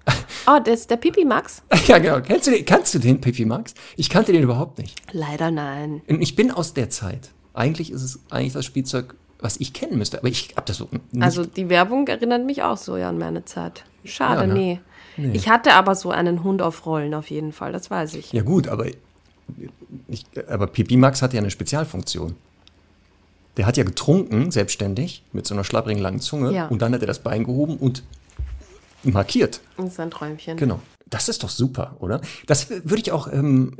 [0.47, 1.61] Oh, das ist der Pipi Max?
[1.85, 2.21] Ja, genau.
[2.21, 3.75] Kennst du den, kannst du den, Pipi Max?
[3.97, 4.95] Ich kannte den überhaupt nicht.
[5.11, 6.01] Leider nein.
[6.07, 7.31] Und ich bin aus der Zeit.
[7.53, 10.19] Eigentlich ist es eigentlich das Spielzeug, was ich kennen müsste.
[10.19, 11.23] Aber ich habe das so nicht.
[11.23, 13.83] Also die Werbung erinnert mich auch so ja an meine Zeit.
[14.05, 14.53] Schade, Ja, ne?
[14.53, 14.79] nee.
[15.17, 15.31] Nee.
[15.33, 18.31] Ich hatte aber so einen Hund auf Rollen auf jeden Fall, das weiß ich.
[18.31, 18.85] Ja gut, aber,
[20.07, 22.35] ich, aber Pipi Max hat ja eine Spezialfunktion.
[23.57, 26.53] Der hat ja getrunken, selbstständig, mit so einer schlapprigen langen Zunge.
[26.53, 26.67] Ja.
[26.67, 28.03] Und dann hat er das Bein gehoben und
[29.03, 29.61] markiert.
[29.77, 30.57] Das ist ein Träumchen.
[30.57, 30.79] Genau.
[31.07, 32.21] Das ist doch super, oder?
[32.45, 33.75] Das würde ich auch ähm,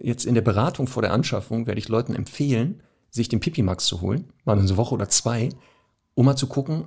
[0.00, 3.84] jetzt in der Beratung vor der Anschaffung, werde ich Leuten empfehlen, sich den Pipi Max
[3.84, 5.50] zu holen, mal eine Woche oder zwei,
[6.14, 6.86] um mal zu gucken,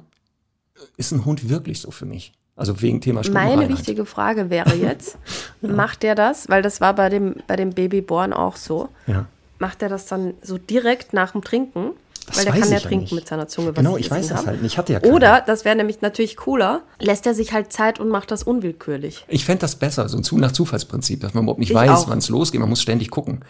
[0.98, 2.34] ist ein Hund wirklich so für mich?
[2.58, 5.18] Also wegen Thema Meine wichtige Frage wäre jetzt,
[5.62, 9.26] macht der das, weil das war bei dem, bei dem Babyborn auch so, Ja.
[9.60, 11.92] macht er das dann so direkt nach dem Trinken?
[12.28, 13.70] Das weil der kann ja trinken mit seiner Zunge.
[13.70, 14.48] was Genau, ich weiß das habe.
[14.48, 14.74] halt nicht.
[14.74, 15.14] Ich hatte ja keine.
[15.14, 19.26] Oder, das wäre nämlich natürlich cooler, lässt er sich halt Zeit und macht das unwillkürlich.
[19.28, 22.06] Ich fände das besser, so ein Zu- nach Zufallsprinzip, dass man überhaupt nicht Ich weiß,
[22.08, 22.60] wann es losgeht.
[22.60, 23.46] Man muss ständig gucken.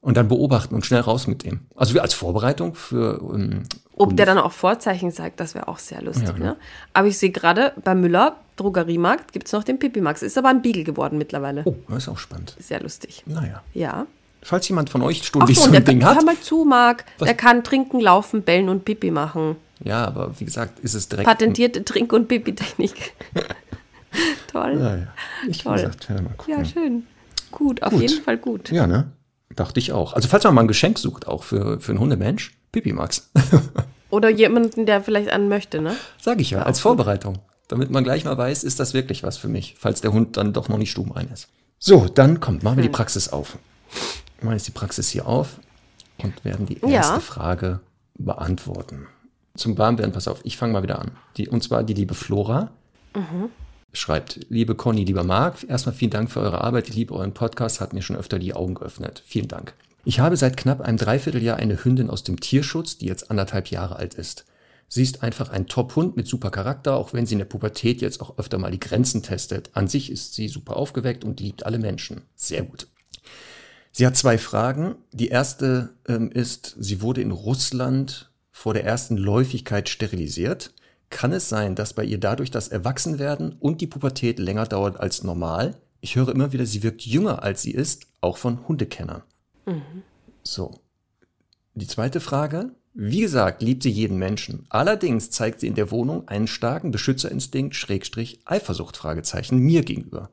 [0.00, 1.60] Und dann beobachten und schnell raus mit dem.
[1.74, 3.20] Also wir als Vorbereitung für.
[3.34, 3.64] Ähm,
[3.96, 6.26] Ob der dann auch Vorzeichen sagt, das wäre auch sehr lustig.
[6.28, 6.44] Ja, genau.
[6.46, 6.56] ne?
[6.92, 10.22] Aber ich sehe gerade, bei Müller, Drogeriemarkt, gibt es noch den Pipi Max.
[10.22, 11.62] Ist aber ein Beagle geworden mittlerweile.
[11.64, 12.54] Oh, das ist auch spannend.
[12.60, 13.24] Sehr lustig.
[13.26, 13.62] Naja.
[13.74, 14.06] Ja.
[14.46, 16.16] Falls jemand von euch stundlich so, so der ein Ding hat.
[16.18, 17.04] hör mal zu, Marc.
[17.18, 17.26] Was?
[17.26, 19.56] Der kann trinken, laufen, bellen und Pipi machen.
[19.82, 21.26] Ja, aber wie gesagt, ist es direkt.
[21.28, 23.12] Patentierte Trink- und Pipi-Technik.
[24.52, 24.76] Toll.
[24.76, 25.08] Naja.
[25.48, 25.74] Ich, wie Toll.
[25.76, 26.54] gesagt, werde mal gucken.
[26.54, 27.06] Ja, schön.
[27.50, 28.02] Gut, auf Gut.
[28.02, 28.70] jeden Fall gut.
[28.70, 29.10] Ja, ne?
[29.56, 30.12] Dachte ich auch.
[30.12, 33.30] Also falls man mal ein Geschenk sucht, auch für, für einen Hundemensch, Pipi Max.
[34.10, 35.96] Oder jemanden, der vielleicht einen möchte, ne?
[36.20, 37.38] Sag ich ja, als Vorbereitung.
[37.66, 40.52] Damit man gleich mal weiß, ist das wirklich was für mich, falls der Hund dann
[40.52, 41.48] doch noch nicht stubenrein ist.
[41.80, 42.92] So, dann kommt, machen wir Hm.
[42.92, 43.58] die Praxis auf.
[44.40, 45.60] Machen jetzt die Praxis hier auf
[46.22, 46.88] und werden die Ja.
[46.88, 47.80] erste Frage
[48.18, 49.06] beantworten.
[49.56, 51.12] Zum Warmwerden, pass auf, ich fange mal wieder an.
[51.36, 52.70] Die, und zwar die liebe Flora
[53.14, 53.48] Mhm.
[53.92, 56.88] schreibt, liebe Conny, lieber Marc, erstmal vielen Dank für eure Arbeit.
[56.88, 59.22] Ich liebe euren Podcast, hat mir schon öfter die Augen geöffnet.
[59.26, 59.74] Vielen Dank.
[60.04, 63.96] Ich habe seit knapp einem Dreivierteljahr eine Hündin aus dem Tierschutz, die jetzt anderthalb Jahre
[63.96, 64.44] alt ist.
[64.88, 68.20] Sie ist einfach ein Top-Hund mit super Charakter, auch wenn sie in der Pubertät jetzt
[68.20, 69.70] auch öfter mal die Grenzen testet.
[69.74, 72.22] An sich ist sie super aufgeweckt und liebt alle Menschen.
[72.36, 72.86] Sehr gut.
[73.98, 74.96] Sie hat zwei Fragen.
[75.12, 80.74] Die erste ähm, ist, sie wurde in Russland vor der ersten Läufigkeit sterilisiert.
[81.08, 85.24] Kann es sein, dass bei ihr dadurch das Erwachsenwerden und die Pubertät länger dauert als
[85.24, 85.78] normal?
[86.02, 89.22] Ich höre immer wieder, sie wirkt jünger als sie ist, auch von Hundekennern.
[90.42, 90.78] So.
[91.72, 92.72] Die zweite Frage.
[92.92, 94.66] Wie gesagt, liebt sie jeden Menschen.
[94.68, 100.28] Allerdings zeigt sie in der Wohnung einen starken Beschützerinstinkt, Schrägstrich, Eifersucht, Fragezeichen, mir gegenüber.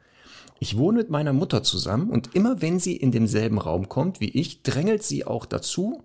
[0.60, 4.30] Ich wohne mit meiner Mutter zusammen und immer wenn sie in demselben Raum kommt wie
[4.30, 6.04] ich, drängelt sie auch dazu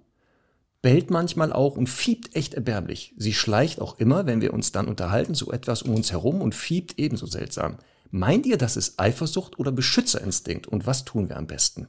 [0.83, 3.15] bellt manchmal auch und fiebt echt erbärmlich.
[3.17, 6.55] Sie schleicht auch immer, wenn wir uns dann unterhalten, so etwas um uns herum und
[6.55, 7.79] fiebt ebenso seltsam.
[8.11, 10.67] Meint ihr, das ist Eifersucht oder Beschützerinstinkt?
[10.67, 11.89] Und was tun wir am besten?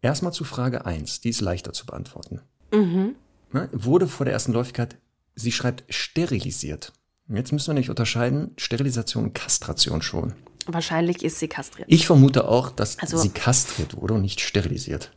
[0.00, 2.40] Erstmal zu Frage 1, die ist leichter zu beantworten.
[2.72, 3.16] Mhm.
[3.52, 4.96] Ne, wurde vor der ersten Läufigkeit,
[5.34, 6.92] sie schreibt sterilisiert.
[7.28, 10.34] Jetzt müssen wir nämlich unterscheiden, Sterilisation und Kastration schon.
[10.72, 11.88] Wahrscheinlich ist sie kastriert.
[11.90, 15.12] Ich vermute auch, dass also, sie kastriert wurde und nicht sterilisiert.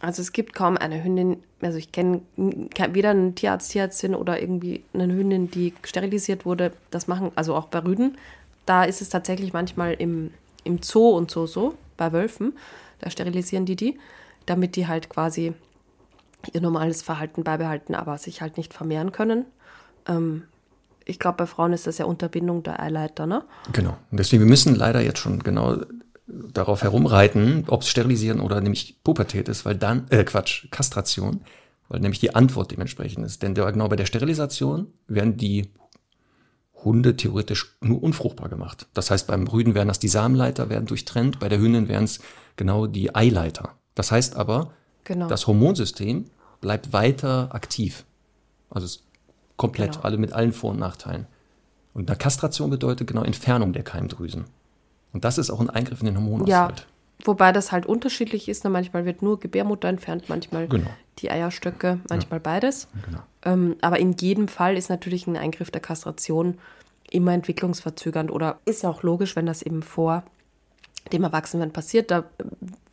[0.00, 4.82] Also es gibt kaum eine Hündin, also ich kenne weder einen Tierarzt, Tierärztin oder irgendwie
[4.94, 6.72] eine Hündin, die sterilisiert wurde.
[6.90, 8.16] Das machen, also auch bei Rüden.
[8.64, 10.32] Da ist es tatsächlich manchmal im,
[10.64, 12.54] im Zoo und so so, bei Wölfen.
[13.00, 13.98] Da sterilisieren die die,
[14.46, 15.52] damit die halt quasi
[16.52, 19.44] ihr normales Verhalten beibehalten, aber sich halt nicht vermehren können.
[20.08, 20.44] Ähm,
[21.04, 23.44] ich glaube, bei Frauen ist das ja Unterbindung der Eileiter, ne?
[23.72, 23.96] Genau.
[24.10, 25.78] Und deswegen, wir müssen leider jetzt schon genau
[26.26, 31.40] darauf herumreiten, ob es Sterilisieren oder nämlich Pubertät ist, weil dann, äh, Quatsch, Kastration,
[31.88, 33.42] weil nämlich die Antwort dementsprechend ist.
[33.42, 35.70] Denn genau bei der Sterilisation werden die
[36.84, 38.86] Hunde theoretisch nur unfruchtbar gemacht.
[38.94, 42.20] Das heißt, beim Rüden werden das die Samenleiter werden durchtrennt, bei der Hündin wären es
[42.56, 43.74] genau die Eileiter.
[43.94, 44.72] Das heißt aber,
[45.04, 45.28] genau.
[45.28, 46.26] das Hormonsystem
[46.60, 48.04] bleibt weiter aktiv.
[48.70, 49.02] Also es
[49.60, 50.04] komplett, genau.
[50.04, 51.26] alle mit allen Vor- und Nachteilen.
[51.92, 54.46] Und eine Kastration bedeutet genau Entfernung der Keimdrüsen.
[55.12, 56.80] Und das ist auch ein Eingriff in den Hormonhaushalt.
[56.80, 58.64] Ja, wobei das halt unterschiedlich ist.
[58.64, 58.70] Ne?
[58.70, 60.88] Manchmal wird nur Gebärmutter entfernt, manchmal genau.
[61.18, 62.42] die Eierstöcke, manchmal ja.
[62.42, 62.88] beides.
[63.04, 63.18] Genau.
[63.44, 66.56] Ähm, aber in jedem Fall ist natürlich ein Eingriff der Kastration
[67.10, 70.22] immer entwicklungsverzögernd oder ist ja auch logisch, wenn das eben vor
[71.12, 72.10] dem Erwachsenwerden passiert.
[72.10, 72.24] Da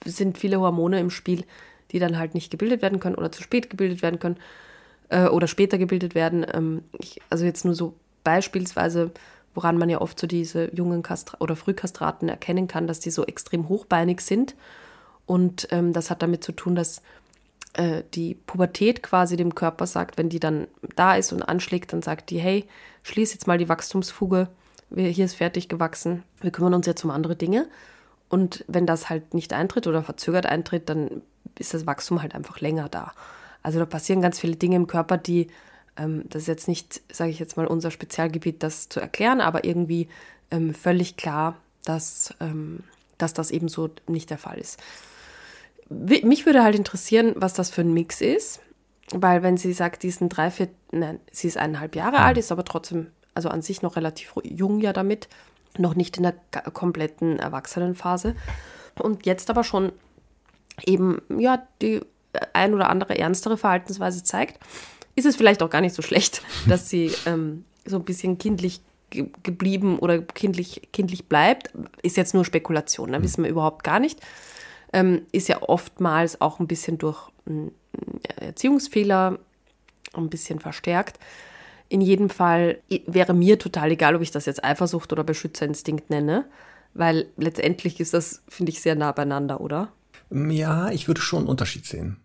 [0.03, 1.45] sind viele Hormone im Spiel,
[1.91, 4.37] die dann halt nicht gebildet werden können oder zu spät gebildet werden können
[5.09, 6.45] äh, oder später gebildet werden.
[6.53, 7.93] Ähm, ich, also jetzt nur so
[8.23, 9.11] beispielsweise
[9.57, 13.25] woran man ja oft so diese jungen Kastra oder Frühkastraten erkennen kann, dass die so
[13.25, 14.53] extrem hochbeinig sind.
[15.25, 17.01] Und ähm, das hat damit zu tun, dass
[17.73, 22.03] äh, die Pubertät quasi dem Körper sagt, wenn die dann da ist und anschlägt, dann
[22.03, 22.65] sagt die, hey,
[23.01, 24.47] schließ jetzt mal die Wachstumsfuge,
[24.95, 27.67] hier ist fertig gewachsen, wir kümmern uns jetzt um andere Dinge.
[28.29, 31.23] Und wenn das halt nicht eintritt oder verzögert eintritt, dann
[31.57, 33.11] ist das Wachstum halt einfach länger da.
[33.63, 35.47] Also da passieren ganz viele Dinge im Körper, die
[35.97, 39.65] ähm, das ist jetzt nicht, sage ich jetzt mal, unser Spezialgebiet, das zu erklären, aber
[39.65, 40.07] irgendwie
[40.51, 42.83] ähm, völlig klar, dass, ähm,
[43.17, 44.79] dass das eben so nicht der Fall ist.
[45.89, 48.59] Mich würde halt interessieren, was das für ein Mix ist,
[49.11, 52.51] weil wenn sie sagt, die ist ein Dreiviertel, nein, sie ist eineinhalb Jahre alt, ist
[52.51, 55.29] aber trotzdem, also an sich noch relativ jung ja damit,
[55.77, 56.33] noch nicht in der
[56.73, 58.35] kompletten Erwachsenenphase
[58.99, 59.93] und jetzt aber schon
[60.85, 62.01] eben, ja, die
[62.53, 64.59] ein oder andere ernstere Verhaltensweise zeigt
[65.17, 68.79] ist es vielleicht auch gar nicht so schlecht, dass sie ähm, so ein bisschen kindlich
[69.09, 71.71] ge geblieben oder kindlich, kindlich bleibt.
[72.01, 73.23] Ist jetzt nur Spekulation, da ne?
[73.23, 74.21] wissen wir überhaupt gar nicht.
[74.93, 79.39] Ähm, ist ja oftmals auch ein bisschen durch äh, Erziehungsfehler
[80.13, 81.19] ein bisschen verstärkt.
[81.89, 86.45] In jedem Fall wäre mir total egal, ob ich das jetzt Eifersucht oder Beschützerinstinkt nenne,
[86.93, 89.91] weil letztendlich ist das, finde ich, sehr nah beieinander, oder?
[90.29, 92.17] Ja, ich würde schon einen Unterschied sehen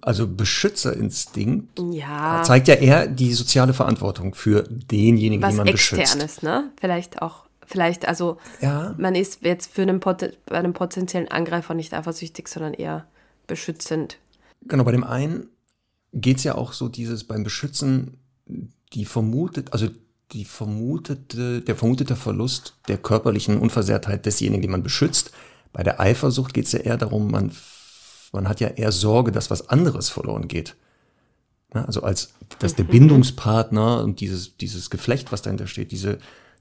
[0.00, 2.42] also Beschützerinstinkt, ja.
[2.44, 6.42] zeigt ja eher die soziale Verantwortung für denjenigen, Was den man externes, beschützt.
[6.42, 6.70] ne?
[6.80, 8.94] Vielleicht auch, vielleicht, also ja.
[8.98, 13.06] man ist jetzt für einen, bei einem potenziellen Angreifer nicht eifersüchtig, sondern eher
[13.46, 14.18] beschützend.
[14.62, 15.48] Genau, bei dem einen
[16.12, 18.18] geht es ja auch so dieses beim Beschützen,
[18.92, 19.88] die vermutet, also
[20.32, 25.32] die vermutete, der vermutete Verlust der körperlichen Unversehrtheit desjenigen, den man beschützt.
[25.72, 27.52] Bei der Eifersucht geht es ja eher darum, man
[28.32, 30.76] man hat ja eher Sorge, dass was anderes verloren geht.
[31.72, 36.18] Also als dass der Bindungspartner und dieses, dieses Geflecht, was dahinter steht, diese,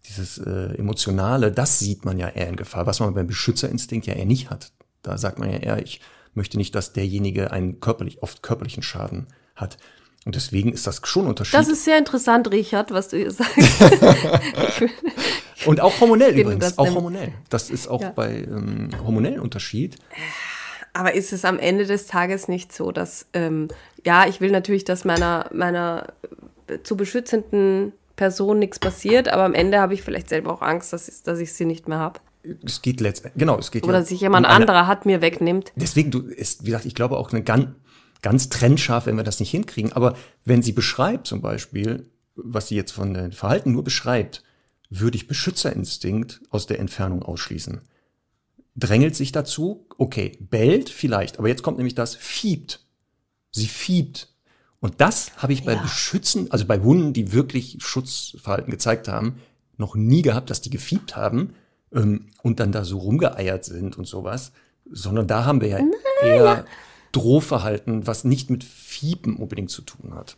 [0.08, 4.14] dieses äh, Emotionale, das sieht man ja eher in Gefahr, was man beim Beschützerinstinkt ja
[4.14, 4.72] eher nicht hat.
[5.02, 6.02] Da sagt man ja eher, ich
[6.34, 9.78] möchte nicht, dass derjenige einen körperlich, oft körperlichen Schaden hat.
[10.26, 11.58] Und deswegen ist das schon ein Unterschied.
[11.60, 13.58] Das ist sehr interessant, Richard, was du hier sagst.
[15.66, 17.34] und auch hormonell übrigens, auch hormonell.
[17.50, 18.12] Das ist auch ja.
[18.12, 19.98] bei ähm, hormonellen Unterschied.
[20.94, 23.68] Aber ist es am Ende des Tages nicht so, dass, ähm,
[24.06, 26.14] ja, ich will natürlich, dass meiner, meiner
[26.84, 31.08] zu beschützenden Person nichts passiert, aber am Ende habe ich vielleicht selber auch Angst, dass,
[31.08, 32.20] ich, dass ich sie nicht mehr habe.
[32.66, 35.72] Es geht letztendlich, genau, es geht Oder ja sich jemand um anderer hat mir wegnimmt.
[35.76, 37.68] Deswegen, du, ist, wie gesagt, ich glaube auch eine ganz,
[38.22, 39.94] ganz trennscharf, wenn wir das nicht hinkriegen.
[39.94, 44.44] Aber wenn sie beschreibt zum Beispiel, was sie jetzt von dem Verhalten nur beschreibt,
[44.90, 47.82] würde ich Beschützerinstinkt aus der Entfernung ausschließen
[48.80, 52.86] drängelt sich dazu, okay, bellt vielleicht, aber jetzt kommt nämlich das fiebt.
[53.52, 54.34] Sie fiebt.
[54.80, 55.82] Und das habe ich bei ja.
[55.82, 59.40] Beschützen, also bei Hunden, die wirklich Schutzverhalten gezeigt haben,
[59.78, 61.54] noch nie gehabt, dass die gefiebt haben
[61.94, 64.52] ähm, und dann da so rumgeeiert sind und sowas,
[64.90, 65.80] sondern da haben wir ja
[66.22, 66.66] eher
[67.12, 70.38] Drohverhalten, was nicht mit Fiepen unbedingt zu tun hat.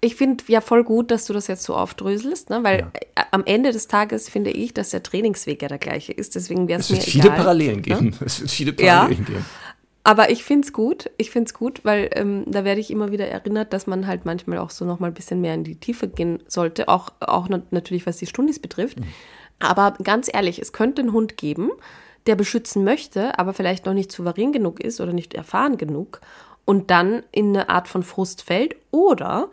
[0.00, 2.62] Ich finde ja voll gut, dass du das jetzt so aufdröselst, ne?
[2.62, 2.90] weil ja.
[3.14, 6.34] Äh, am Ende des Tages finde ich, dass der Trainingsweg ja der gleiche ist.
[6.34, 7.10] Deswegen wäre es mir egal.
[7.10, 8.06] Viele Parallelen geben.
[8.06, 8.12] Ne?
[8.24, 9.24] Es wird viele Parallelen ja.
[9.24, 9.44] geben.
[10.04, 11.10] Aber ich finde es gut.
[11.16, 14.24] Ich finde es gut, weil ähm, da werde ich immer wieder erinnert, dass man halt
[14.24, 16.88] manchmal auch so noch mal ein bisschen mehr in die Tiefe gehen sollte.
[16.88, 19.00] Auch, auch natürlich, was die Stundis betrifft.
[19.00, 19.06] Mhm.
[19.58, 21.70] Aber ganz ehrlich, es könnte einen Hund geben,
[22.26, 26.20] der beschützen möchte, aber vielleicht noch nicht souverän genug ist oder nicht erfahren genug
[26.64, 29.48] und dann in eine Art von Frust fällt oder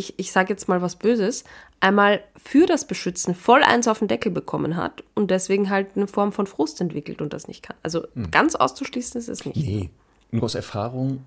[0.00, 1.44] ich, ich sage jetzt mal was Böses,
[1.78, 6.08] einmal für das Beschützen voll eins auf den Deckel bekommen hat und deswegen halt eine
[6.08, 7.76] Form von Frust entwickelt und das nicht kann.
[7.82, 8.30] Also hm.
[8.30, 9.56] ganz auszuschließen ist es nicht.
[9.56, 9.90] Nee,
[10.30, 11.24] nur aus Erfahrung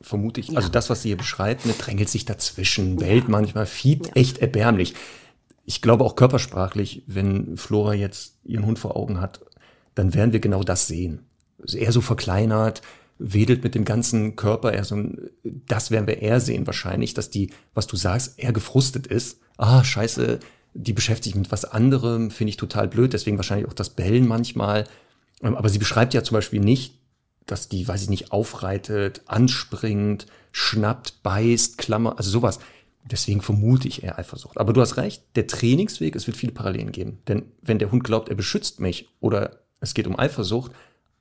[0.00, 0.56] vermute ich, ja.
[0.56, 3.06] also das, was sie hier beschreibt, ne, drängelt sich dazwischen, ja.
[3.06, 4.12] bellt manchmal, fiebt ja.
[4.14, 4.94] echt erbärmlich.
[5.64, 9.44] Ich glaube auch körpersprachlich, wenn Flora jetzt ihren Hund vor Augen hat,
[9.94, 11.26] dann werden wir genau das sehen.
[11.60, 12.82] Also eher so verkleinert,
[13.18, 15.00] wedelt mit dem ganzen Körper, eher so
[15.44, 19.40] das werden wir eher sehen wahrscheinlich, dass die, was du sagst, eher gefrustet ist.
[19.56, 20.40] Ah, scheiße,
[20.74, 24.26] die beschäftigt sich mit was anderem, finde ich total blöd, deswegen wahrscheinlich auch das Bellen
[24.26, 24.84] manchmal.
[25.42, 26.98] Ähm, aber sie beschreibt ja zum Beispiel nicht,
[27.46, 32.60] dass die, weiß ich nicht, aufreitet, anspringt, schnappt, beißt, Klammer, also sowas.
[33.04, 34.58] Deswegen vermute ich eher Eifersucht.
[34.58, 37.18] Aber du hast recht, der Trainingsweg, es wird viele Parallelen geben.
[37.26, 40.70] Denn wenn der Hund glaubt, er beschützt mich oder es geht um Eifersucht,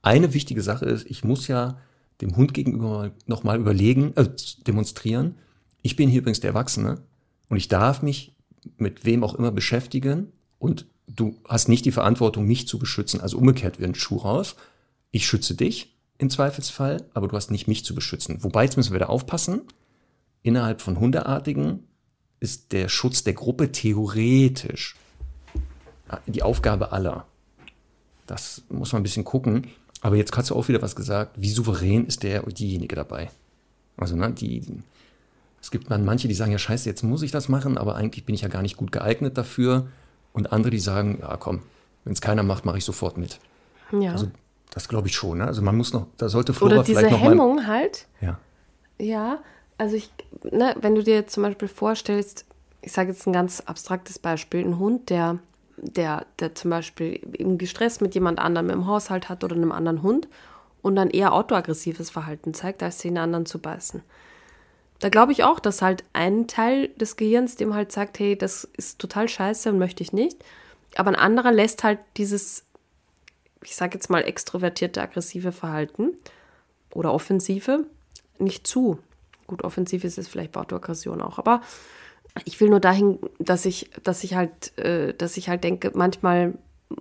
[0.02, 1.78] eine wichtige Sache ist, ich muss ja
[2.22, 4.30] dem Hund gegenüber nochmal überlegen, äh,
[4.66, 5.36] demonstrieren,
[5.82, 7.02] ich bin hier übrigens der Erwachsene
[7.50, 8.36] und ich darf mich
[8.78, 13.22] mit wem auch immer beschäftigen und du hast nicht die Verantwortung, mich zu beschützen.
[13.22, 14.56] Also umgekehrt wird ein Schuh raus.
[15.12, 18.44] Ich schütze dich im Zweifelsfall, aber du hast nicht mich zu beschützen.
[18.44, 19.62] Wobei, jetzt müssen wir da aufpassen,
[20.44, 21.88] innerhalb von Hundeartigen
[22.40, 24.96] ist der Schutz der Gruppe theoretisch
[26.28, 27.26] die Aufgabe aller.
[28.28, 29.68] Das muss man ein bisschen gucken.
[30.02, 31.34] Aber jetzt hast du auch wieder was gesagt.
[31.40, 33.30] Wie souverän ist der oder diejenige dabei?
[33.98, 34.64] Also, ne, die,
[35.62, 38.26] es gibt dann manche, die sagen, ja, scheiße, jetzt muss ich das machen, aber eigentlich
[38.26, 39.88] bin ich ja gar nicht gut geeignet dafür.
[40.34, 41.62] Und andere, die sagen, ja, komm,
[42.04, 43.40] wenn es keiner macht, mache ich sofort mit.
[43.92, 44.14] Ja.
[44.14, 44.32] Also,
[44.72, 45.38] das glaube ich schon.
[45.38, 45.46] Ne?
[45.46, 48.08] Also, man muss noch, da sollte Flora Oder diese Hemmung mal, halt.
[48.22, 48.40] Ja.
[48.98, 49.40] Ja,
[49.78, 50.12] also ich,
[50.44, 52.46] ne, wenn du dir jetzt zum Beispiel vorstellst,
[52.82, 55.40] ich sage jetzt ein ganz abstraktes Beispiel, ein Hund, der
[55.82, 60.04] der, der zum Beispiel irgendwie Stress mit jemand anderem im Haushalt hat oder einem anderen
[60.04, 60.28] Hund
[60.82, 64.02] und dann eher autoaggressives Verhalten zeigt, als den anderen zu beißen.
[65.00, 68.65] Da glaube ich auch, dass halt ein Teil des Gehirns dem halt sagt, hey, das
[68.78, 70.38] ist total scheiße und möchte ich nicht.
[70.96, 72.65] Aber ein anderer lässt halt dieses,
[73.63, 76.12] ich sage jetzt mal, extrovertierte, aggressive Verhalten
[76.94, 77.86] oder offensive
[78.38, 79.00] nicht zu.
[79.48, 81.62] Gut, offensiv ist es vielleicht bei Autoaggression auch, aber
[82.46, 86.54] ich will nur dahin, dass ich, dass ich halt, äh, dass ich halt denke, manchmal,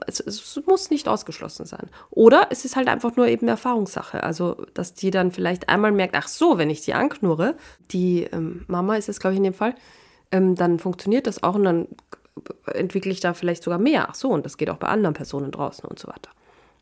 [0.07, 1.89] es, es, muss nicht ausgeschlossen sein.
[2.11, 4.23] Oder es ist halt einfach nur eben Erfahrungssache.
[4.23, 7.57] Also, dass die dann vielleicht einmal merkt, ach so, wenn ich die anknurre,
[7.91, 9.75] die ähm, Mama ist es, glaube ich, in dem Fall,
[10.33, 11.89] ähm, dann funktioniert das auch und dann
[12.67, 14.09] entwickle ich da vielleicht sogar mehr.
[14.09, 16.31] Ach so, und das geht auch bei anderen Personen draußen und so weiter.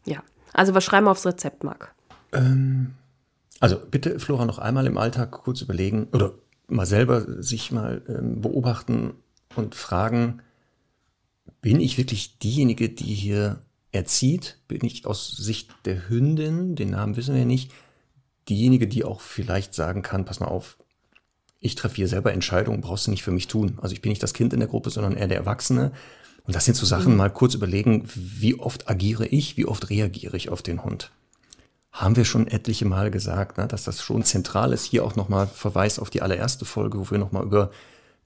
[0.05, 0.23] Ja.
[0.53, 1.95] Also, was schreiben wir aufs Rezept, Marc?
[2.33, 2.95] Ähm,
[3.61, 6.33] also, bitte, Flora, noch einmal im Alltag kurz überlegen, oder
[6.69, 9.15] mal selber sich mal ähm, beobachten
[9.57, 10.43] und fragen,
[11.61, 14.59] bin ich wirklich diejenige, die hier erzieht?
[14.69, 17.73] Bin ich aus Sicht der Hündin, den Namen wissen wir ja nicht,
[18.49, 20.79] diejenige, die auch vielleicht sagen kann, pass mal auf,
[21.61, 23.79] ich treffe hier selber Entscheidungen, brauchst du nicht für mich tun.
[23.83, 25.91] Also ich bin nicht das Kind in der Gruppe, sondern eher der Erwachsene.
[26.45, 27.19] Und das sind so Sachen, mhm.
[27.19, 31.11] mal kurz überlegen, wie oft agiere ich, wie oft reagiere ich auf den Hund
[31.99, 34.85] haben wir schon etliche Male gesagt, ne, dass das schon zentral ist.
[34.85, 37.73] Hier auch nochmal Verweis auf die allererste Folge, wo wir nochmal über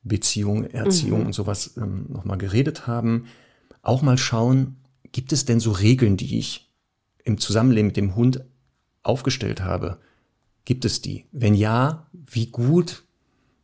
[0.03, 1.27] Beziehung, Erziehung mhm.
[1.27, 3.27] und sowas ähm, nochmal geredet haben.
[3.81, 4.77] Auch mal schauen,
[5.13, 6.71] gibt es denn so Regeln, die ich
[7.25, 8.45] im Zusammenleben mit dem Hund
[9.03, 9.99] aufgestellt habe?
[10.67, 11.25] Gibt es die?
[11.33, 13.05] Wenn ja, wie gut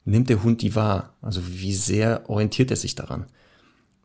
[0.07, 1.17] nimmt der Hund die wahr?
[1.21, 3.27] Also wie sehr orientiert er sich daran?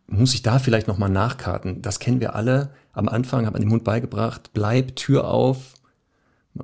[0.08, 1.82] Muss ich da vielleicht nochmal nachkarten?
[1.82, 2.74] Das kennen wir alle.
[2.92, 5.76] Am Anfang hat man dem Hund beigebracht, bleib Tür auf,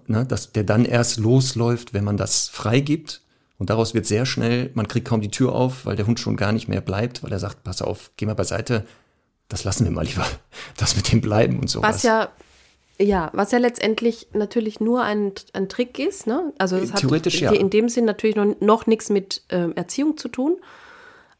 [0.07, 3.21] ne, dass der dann erst losläuft, wenn man das freigibt.
[3.57, 6.37] Und daraus wird sehr schnell, man kriegt kaum die Tür auf, weil der Hund schon
[6.37, 8.85] gar nicht mehr bleibt, weil er sagt, pass auf, geh mal beiseite,
[9.49, 10.25] das lassen wir mal lieber,
[10.77, 11.95] das mit dem Bleiben und sowas.
[11.95, 12.29] Was ja,
[13.01, 16.53] ja, was ja letztendlich natürlich nur ein, ein Trick ist, ne?
[16.57, 17.59] Also es Theoretisch, hat ja.
[17.59, 20.57] in dem Sinn natürlich noch, noch nichts mit äh, Erziehung zu tun.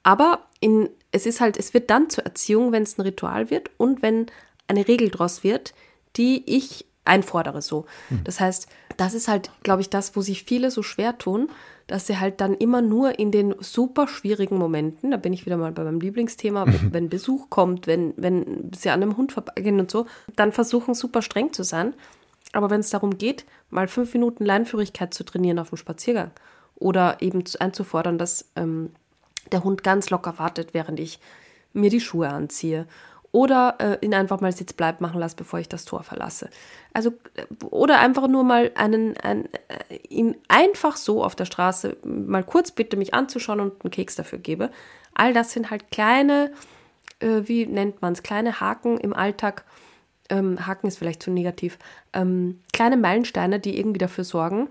[0.03, 3.71] Aber in, es ist halt, es wird dann zur Erziehung, wenn es ein Ritual wird
[3.77, 4.27] und wenn
[4.67, 5.73] eine Regel draus wird,
[6.15, 7.85] die ich einfordere so.
[8.07, 8.23] Hm.
[8.23, 8.67] Das heißt,
[8.97, 11.49] das ist halt, glaube ich, das, wo sich viele so schwer tun,
[11.87, 15.57] dass sie halt dann immer nur in den super schwierigen Momenten, da bin ich wieder
[15.57, 19.79] mal bei meinem Lieblingsthema, wenn, wenn Besuch kommt, wenn, wenn sie an einem Hund vorbeigehen
[19.79, 21.93] und so, dann versuchen super streng zu sein.
[22.53, 26.31] Aber wenn es darum geht, mal fünf Minuten Leinführigkeit zu trainieren auf dem Spaziergang
[26.75, 28.91] oder eben einzufordern, dass ähm,
[29.51, 31.19] der Hund ganz locker wartet, während ich
[31.73, 32.87] mir die Schuhe anziehe
[33.31, 36.49] oder äh, ihn einfach mal Sitzbleib machen lasse, bevor ich das Tor verlasse.
[36.93, 39.45] Also äh, oder einfach nur mal einen, einen
[39.89, 44.15] äh, ihn einfach so auf der Straße mal kurz bitte mich anzuschauen und einen Keks
[44.15, 44.71] dafür gebe.
[45.13, 46.51] All das sind halt kleine,
[47.19, 49.65] äh, wie nennt man es, kleine Haken im Alltag.
[50.29, 51.77] Ähm, Haken ist vielleicht zu negativ.
[52.13, 54.69] Ähm, kleine Meilensteine, die irgendwie dafür sorgen,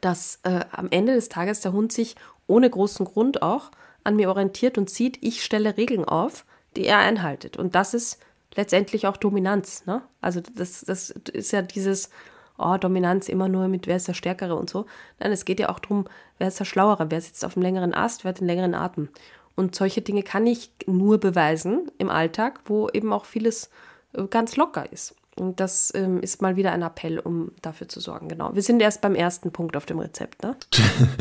[0.00, 3.70] dass äh, am Ende des Tages der Hund sich ohne großen Grund auch
[4.02, 6.44] an mir orientiert und sieht, ich stelle Regeln auf
[6.76, 7.56] die er einhaltet.
[7.56, 8.18] Und das ist
[8.54, 9.86] letztendlich auch Dominanz.
[9.86, 10.02] Ne?
[10.20, 12.10] Also das, das ist ja dieses,
[12.58, 14.86] oh, Dominanz immer nur mit, wer ist der Stärkere und so.
[15.18, 16.06] Nein, es geht ja auch darum,
[16.38, 19.08] wer ist der Schlauere, wer sitzt auf dem längeren Ast, wer hat den längeren Atem.
[19.56, 23.70] Und solche Dinge kann ich nur beweisen im Alltag, wo eben auch vieles
[24.12, 25.14] äh, ganz locker ist.
[25.36, 28.28] Und das ähm, ist mal wieder ein Appell, um dafür zu sorgen.
[28.28, 28.54] Genau.
[28.54, 30.56] Wir sind erst beim ersten Punkt auf dem Rezept, ne?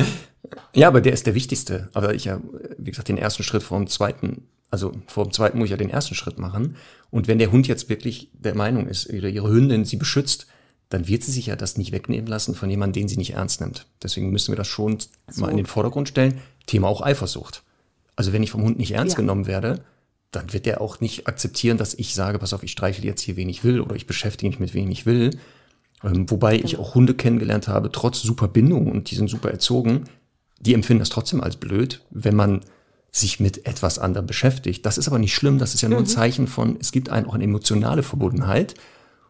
[0.74, 1.90] ja, aber der ist der wichtigste.
[1.94, 2.40] Aber ich ja,
[2.78, 5.78] wie gesagt, den ersten Schritt vor dem zweiten also vor dem zweiten muss ich ja
[5.78, 6.76] den ersten Schritt machen.
[7.10, 10.48] Und wenn der Hund jetzt wirklich der Meinung ist, ihre, ihre Hündin sie beschützt,
[10.90, 13.62] dann wird sie sich ja das nicht wegnehmen lassen von jemandem, den sie nicht ernst
[13.62, 13.88] nimmt.
[14.02, 15.42] Deswegen müssen wir das schon so.
[15.42, 16.42] mal in den Vordergrund stellen.
[16.66, 17.64] Thema auch Eifersucht.
[18.16, 19.22] Also wenn ich vom Hund nicht ernst ja.
[19.22, 19.84] genommen werde,
[20.32, 23.36] dann wird der auch nicht akzeptieren, dass ich sage, pass auf, ich streichle jetzt hier,
[23.36, 25.32] wen ich will oder ich beschäftige mich mit wem ich will.
[26.04, 26.66] Ähm, wobei genau.
[26.66, 30.06] ich auch Hunde kennengelernt habe, trotz super Bindung und die sind super erzogen,
[30.60, 32.62] die empfinden das trotzdem als blöd, wenn man
[33.12, 34.86] sich mit etwas anderem beschäftigt.
[34.86, 36.08] Das ist aber nicht schlimm, das ist ja nur ein mhm.
[36.08, 38.76] Zeichen von, es gibt einen auch eine emotionale Verbundenheit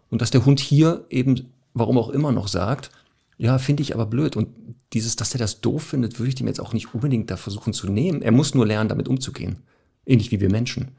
[0.10, 2.92] und dass der Hund hier eben, warum auch immer noch sagt,
[3.38, 4.50] ja, finde ich aber blöd und
[4.92, 7.74] dieses, dass er das doof findet, würde ich dem jetzt auch nicht unbedingt da versuchen
[7.74, 8.22] zu nehmen.
[8.22, 9.62] Er muss nur lernen, damit umzugehen.
[10.06, 10.90] Ähnlich wie wir Menschen.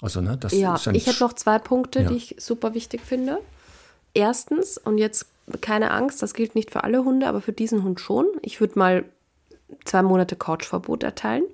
[0.00, 2.08] Also, ne, das ja, ist ja ich hätte noch zwei Punkte, ja.
[2.08, 3.38] die ich super wichtig finde.
[4.14, 5.26] Erstens, und jetzt
[5.60, 8.26] keine Angst, das gilt nicht für alle Hunde, aber für diesen Hund schon.
[8.42, 9.04] Ich würde mal
[9.84, 11.44] zwei Monate Couchverbot erteilen.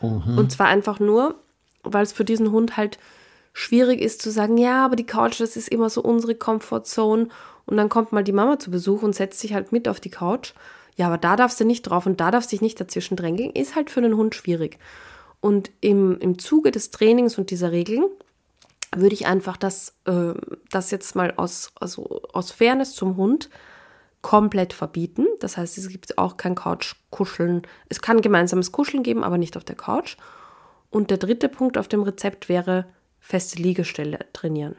[0.00, 0.38] Mhm.
[0.38, 1.36] Und zwar einfach nur,
[1.82, 2.98] weil es für diesen Hund halt
[3.52, 7.28] schwierig ist zu sagen, ja, aber die Couch, das ist immer so unsere Comfortzone.
[7.66, 10.10] Und dann kommt mal die Mama zu Besuch und setzt sich halt mit auf die
[10.10, 10.52] Couch.
[10.96, 13.50] Ja, aber da darfst du nicht drauf und da darfst du dich nicht dazwischen drängeln,
[13.50, 14.78] ist halt für einen Hund schwierig.
[15.40, 18.04] Und im, im Zuge des Trainings und dieser Regeln
[18.94, 20.34] würde ich einfach das, äh,
[20.70, 23.50] das jetzt mal aus, also aus Fairness zum Hund
[24.24, 25.26] komplett verbieten.
[25.38, 27.60] Das heißt, es gibt auch kein Couch-Kuscheln.
[27.90, 30.16] Es kann gemeinsames Kuscheln geben, aber nicht auf der Couch.
[30.88, 32.86] Und der dritte Punkt auf dem Rezept wäre
[33.20, 34.76] feste Liegestelle trainieren.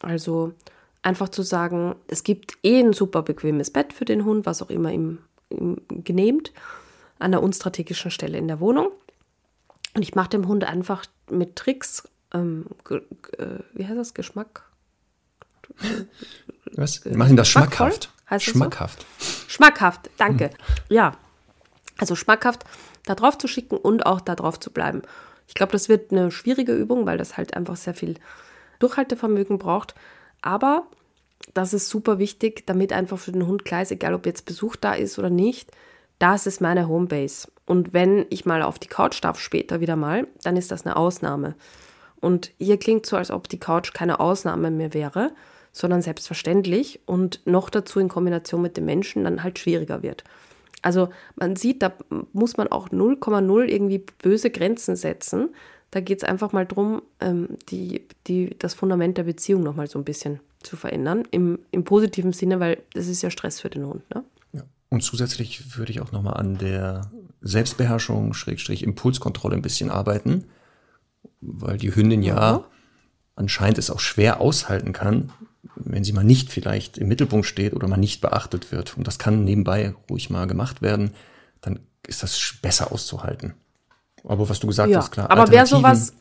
[0.00, 0.52] Also
[1.00, 4.68] einfach zu sagen, es gibt eh ein super bequemes Bett für den Hund, was auch
[4.68, 6.52] immer ihm, ihm genehmt,
[7.18, 8.90] an einer unstrategischen Stelle in der Wohnung.
[9.94, 14.68] Und ich mache dem Hund einfach mit Tricks, ähm, äh, wie heißt das, Geschmack?
[16.72, 17.04] Was?
[17.04, 18.10] Wir machen das schmackhaft.
[18.28, 19.06] Heißt schmackhaft.
[19.18, 19.48] So?
[19.48, 20.46] Schmackhaft, danke.
[20.46, 20.56] Hm.
[20.88, 21.12] Ja,
[21.98, 22.64] also schmackhaft
[23.04, 25.02] da drauf zu schicken und auch da drauf zu bleiben.
[25.46, 28.16] Ich glaube, das wird eine schwierige Übung, weil das halt einfach sehr viel
[28.80, 29.94] Durchhaltevermögen braucht.
[30.42, 30.86] Aber
[31.54, 34.76] das ist super wichtig, damit einfach für den Hund klar ist, egal ob jetzt Besuch
[34.76, 35.70] da ist oder nicht,
[36.18, 37.48] das ist meine Homebase.
[37.64, 40.96] Und wenn ich mal auf die Couch darf später wieder mal, dann ist das eine
[40.96, 41.54] Ausnahme.
[42.20, 45.32] Und hier klingt so, als ob die Couch keine Ausnahme mehr wäre,
[45.76, 50.24] sondern selbstverständlich und noch dazu in Kombination mit dem Menschen dann halt schwieriger wird.
[50.80, 51.92] Also man sieht, da
[52.32, 55.50] muss man auch 0,0 irgendwie böse Grenzen setzen.
[55.90, 59.98] Da geht es einfach mal darum, ähm, die, die, das Fundament der Beziehung nochmal so
[59.98, 61.24] ein bisschen zu verändern.
[61.30, 64.02] Im, Im positiven Sinne, weil das ist ja Stress für den Hund.
[64.14, 64.24] Ne?
[64.54, 64.62] Ja.
[64.88, 67.10] Und zusätzlich würde ich auch nochmal an der
[67.42, 70.44] Selbstbeherrschung, Schrägstrich Impulskontrolle ein bisschen arbeiten,
[71.42, 72.64] weil die Hündin ja, ja
[73.34, 75.30] anscheinend es auch schwer aushalten kann,
[75.76, 78.96] wenn sie mal nicht vielleicht im Mittelpunkt steht oder mal nicht beachtet wird.
[78.96, 81.12] Und das kann nebenbei ruhig mal gemacht werden,
[81.60, 83.54] dann ist das besser auszuhalten.
[84.24, 85.30] Aber was du gesagt ja, hast, klar.
[85.30, 86.14] Aber wer sowas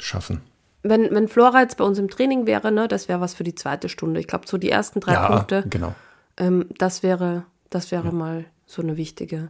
[0.00, 0.40] schaffen.
[0.82, 3.54] Wenn, wenn Flora jetzt bei uns im Training wäre, ne, das wäre was für die
[3.54, 4.20] zweite Stunde.
[4.20, 5.64] Ich glaube, so die ersten drei ja, Punkte.
[5.68, 5.94] Genau.
[6.36, 8.12] Ähm, das wäre, das wäre ja.
[8.12, 9.48] mal so eine wichtige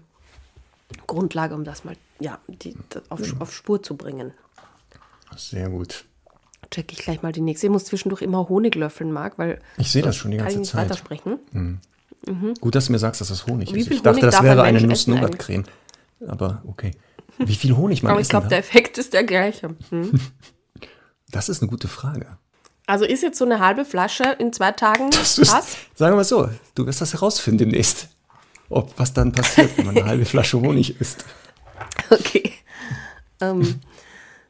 [1.06, 2.76] Grundlage, um das mal ja, die,
[3.08, 3.34] auf, ja.
[3.38, 4.32] auf Spur zu bringen.
[5.36, 6.04] Sehr gut
[6.70, 7.66] check ich gleich mal die nächste.
[7.66, 9.60] Ich muss zwischendurch immer Honig löffeln, Marc, weil.
[9.78, 10.82] Ich sehe das schon die ganze Zeit.
[10.84, 11.38] weitersprechen.
[11.52, 11.80] Mhm.
[12.26, 12.54] Mhm.
[12.60, 13.90] Gut, dass du mir sagst, dass das Honig Wie ist.
[13.90, 15.64] Ich dachte, das wäre ein eine Nuss-Nougat-Creme.
[16.26, 16.92] Aber okay.
[17.38, 19.74] Wie viel Honig man Aber ich glaube, der Effekt ist der gleiche.
[19.90, 20.20] Hm?
[21.32, 22.38] Das ist eine gute Frage.
[22.86, 25.76] Also ist jetzt so eine halbe Flasche in zwei Tagen das ist, was?
[25.96, 28.08] Sagen wir mal so, du wirst das herausfinden demnächst.
[28.68, 31.24] Ob was dann passiert, wenn man eine halbe Flasche Honig isst.
[32.10, 32.52] Okay.
[33.40, 33.80] Ähm,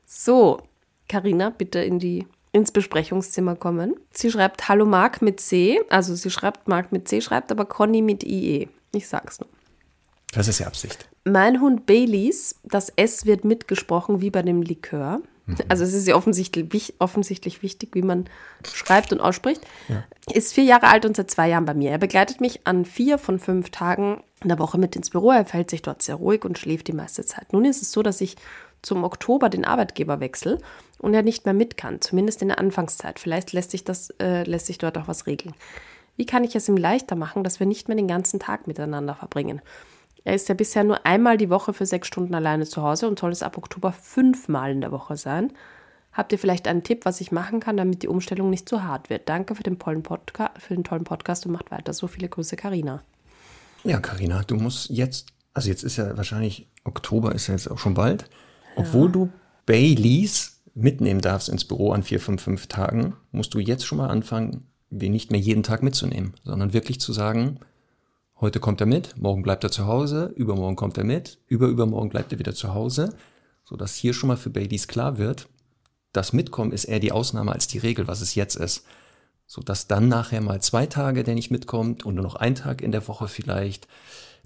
[0.04, 0.62] so,
[1.08, 3.94] Karina, bitte in die, ins Besprechungszimmer kommen.
[4.12, 8.02] Sie schreibt Hallo Marc mit C, also sie schreibt Marc mit C, schreibt aber Conny
[8.02, 8.68] mit IE.
[8.92, 9.48] Ich sag's nur.
[10.32, 11.08] Das ist ja Absicht.
[11.24, 15.20] Mein Hund Baileys, das S wird mitgesprochen wie bei dem Likör.
[15.68, 18.24] Also es ist ja offensichtlich, offensichtlich wichtig, wie man
[18.64, 19.60] schreibt und ausspricht.
[19.88, 20.04] Ja.
[20.32, 21.92] Ist vier Jahre alt und seit zwei Jahren bei mir.
[21.92, 25.30] Er begleitet mich an vier von fünf Tagen in der Woche mit ins Büro.
[25.30, 27.52] Er verhält sich dort sehr ruhig und schläft die meiste Zeit.
[27.52, 28.36] Nun ist es so, dass ich
[28.82, 30.58] zum Oktober den Arbeitgeber wechsle
[30.98, 33.18] und er nicht mehr mit kann, zumindest in der Anfangszeit.
[33.18, 35.54] Vielleicht lässt sich, das, äh, lässt sich dort auch was regeln.
[36.16, 39.14] Wie kann ich es ihm leichter machen, dass wir nicht mehr den ganzen Tag miteinander
[39.14, 39.60] verbringen?
[40.24, 43.18] Er ist ja bisher nur einmal die Woche für sechs Stunden alleine zu Hause und
[43.18, 45.52] soll es ab Oktober fünfmal in der Woche sein.
[46.12, 49.10] Habt ihr vielleicht einen Tipp, was ich machen kann, damit die Umstellung nicht zu hart
[49.10, 49.28] wird?
[49.28, 51.92] Danke für den, Podca für den tollen Podcast und macht weiter.
[51.92, 53.02] So viele Grüße, Karina.
[53.84, 57.78] Ja, Karina, du musst jetzt, also jetzt ist ja wahrscheinlich Oktober ist ja jetzt auch
[57.78, 58.28] schon bald,
[58.76, 58.82] ja.
[58.82, 59.30] obwohl du
[59.64, 64.08] Baileys mitnehmen darfst ins Büro an vier, fünf, fünf Tagen, musst du jetzt schon mal
[64.08, 67.58] anfangen, wir nicht mehr jeden Tag mitzunehmen, sondern wirklich zu sagen,
[68.38, 72.32] Heute kommt er mit, morgen bleibt er zu Hause, übermorgen kommt er mit, überübermorgen bleibt
[72.32, 73.16] er wieder zu Hause,
[73.64, 75.48] sodass hier schon mal für Baileys klar wird,
[76.12, 78.84] das Mitkommen ist eher die Ausnahme als die Regel, was es jetzt ist.
[79.46, 82.92] Sodass dann nachher mal zwei Tage, der nicht mitkommt und nur noch ein Tag in
[82.92, 83.88] der Woche vielleicht,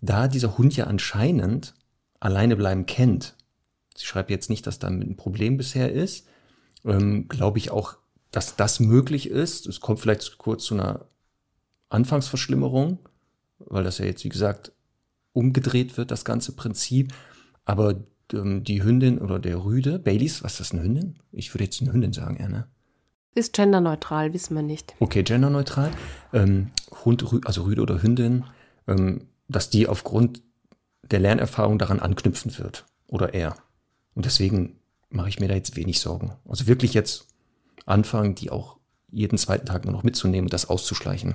[0.00, 1.74] da dieser Hund ja anscheinend
[2.20, 3.34] alleine bleiben kennt.
[4.00, 6.26] Sie schreibt jetzt nicht, dass da ein Problem bisher ist.
[6.84, 7.96] Ähm, Glaube ich auch,
[8.30, 9.66] dass das möglich ist.
[9.66, 11.06] Es kommt vielleicht kurz zu einer
[11.88, 12.98] Anfangsverschlimmerung
[13.66, 14.72] weil das ja jetzt, wie gesagt,
[15.32, 17.12] umgedreht wird, das ganze Prinzip.
[17.64, 21.18] Aber ähm, die Hündin oder der Rüde, Baileys, was ist das, eine Hündin?
[21.32, 22.66] Ich würde jetzt eine Hündin sagen, eher, ne?
[23.32, 24.94] Ist genderneutral, wissen wir nicht.
[24.98, 25.92] Okay, genderneutral.
[26.32, 26.70] Ähm,
[27.04, 28.44] Hund, also Rüde oder Hündin,
[28.88, 30.42] ähm, dass die aufgrund
[31.08, 32.86] der Lernerfahrung daran anknüpfen wird.
[33.06, 33.56] Oder er.
[34.14, 34.78] Und deswegen
[35.10, 36.32] mache ich mir da jetzt wenig Sorgen.
[36.48, 37.26] Also wirklich jetzt
[37.86, 38.76] anfangen, die auch
[39.10, 41.34] jeden zweiten Tag nur noch mitzunehmen und das auszuschleichen.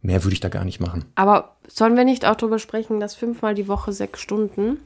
[0.00, 1.04] Mehr würde ich da gar nicht machen.
[1.14, 4.78] Aber sollen wir nicht auch darüber sprechen, dass fünfmal die Woche sechs Stunden,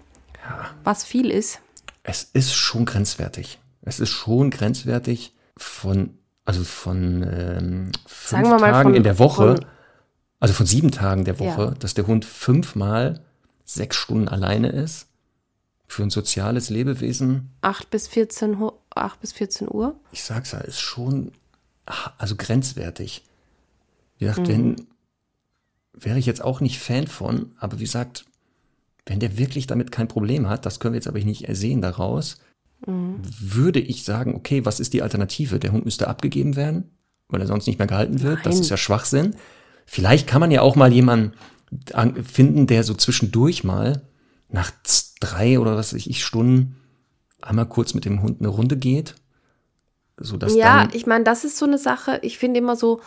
[0.43, 0.71] ja.
[0.85, 1.61] was viel ist?
[2.03, 3.59] Es ist schon grenzwertig.
[3.83, 9.67] Es ist schon grenzwertig von, also von ähm, fünf Tagen von, in der Woche, von,
[10.39, 11.71] also von sieben Tagen der Woche, ja.
[11.73, 13.21] dass der Hund fünfmal
[13.65, 15.10] sechs Stunden alleine ist.
[15.91, 17.51] Für ein soziales Lebewesen.
[17.63, 18.57] Acht bis 14,
[18.95, 19.99] 8 bis 14 Uhr?
[20.13, 21.33] Ich sag's ja, ist schon,
[22.17, 23.25] also grenzwertig.
[24.17, 24.53] Wie gesagt, mhm.
[24.53, 24.77] wenn
[25.93, 28.25] wäre ich jetzt auch nicht Fan von, aber wie gesagt,
[29.05, 32.39] wenn der wirklich damit kein Problem hat, das können wir jetzt aber nicht ersehen daraus,
[32.87, 33.17] mhm.
[33.41, 35.59] würde ich sagen, okay, was ist die Alternative?
[35.59, 36.85] Der Hund müsste abgegeben werden,
[37.29, 38.37] weil er sonst nicht mehr gehalten wird.
[38.37, 38.45] Nein.
[38.45, 39.35] Das ist ja Schwachsinn.
[39.87, 41.33] Vielleicht kann man ja auch mal jemanden
[42.25, 44.03] finden, der so zwischendurch mal
[44.53, 44.71] nach
[45.21, 46.77] drei oder was weiß ich Stunden
[47.43, 49.15] einmal kurz mit dem Hund eine Runde geht.
[50.19, 52.19] So dass ja, ich meine, das ist so eine Sache.
[52.23, 53.01] Ich finde immer so,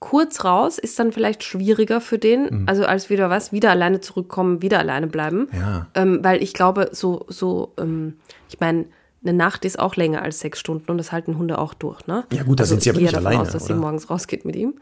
[0.00, 2.68] kurz raus ist dann vielleicht schwieriger für den, mhm.
[2.68, 5.48] also als wieder was, wieder alleine zurückkommen, wieder alleine bleiben.
[5.52, 5.86] Ja.
[5.94, 8.18] Ähm, weil ich glaube, so, so, ähm,
[8.48, 8.84] ich meine,
[9.24, 12.24] eine Nacht ist auch länger als sechs Stunden und das halten Hunde auch durch, ne?
[12.32, 13.74] Ja gut, da also sind sie aber nicht alleine, aus, dass oder?
[13.74, 14.74] sie morgens rausgeht mit ihm.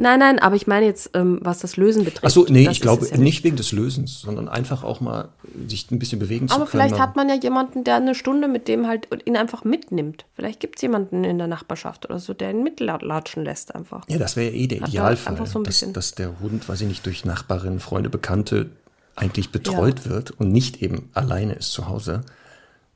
[0.00, 2.24] Nein, nein, aber ich meine jetzt, ähm, was das Lösen betrifft.
[2.24, 5.30] Achso, nee, ich glaube ja nicht wegen des Lösens, sondern einfach auch mal
[5.66, 6.82] sich ein bisschen bewegen aber zu können.
[6.82, 10.24] Aber vielleicht hat man ja jemanden, der eine Stunde mit dem halt ihn einfach mitnimmt.
[10.34, 14.04] Vielleicht gibt es jemanden in der Nachbarschaft oder so, der ihn mitlatschen lässt einfach.
[14.08, 17.04] Ja, das wäre ja eh der Idealfall, so dass, dass, der Hund, weiß ich nicht,
[17.04, 18.70] durch Nachbarinnen, Freunde, Bekannte
[19.16, 20.10] eigentlich betreut ja.
[20.12, 22.22] wird und nicht eben alleine ist zu Hause.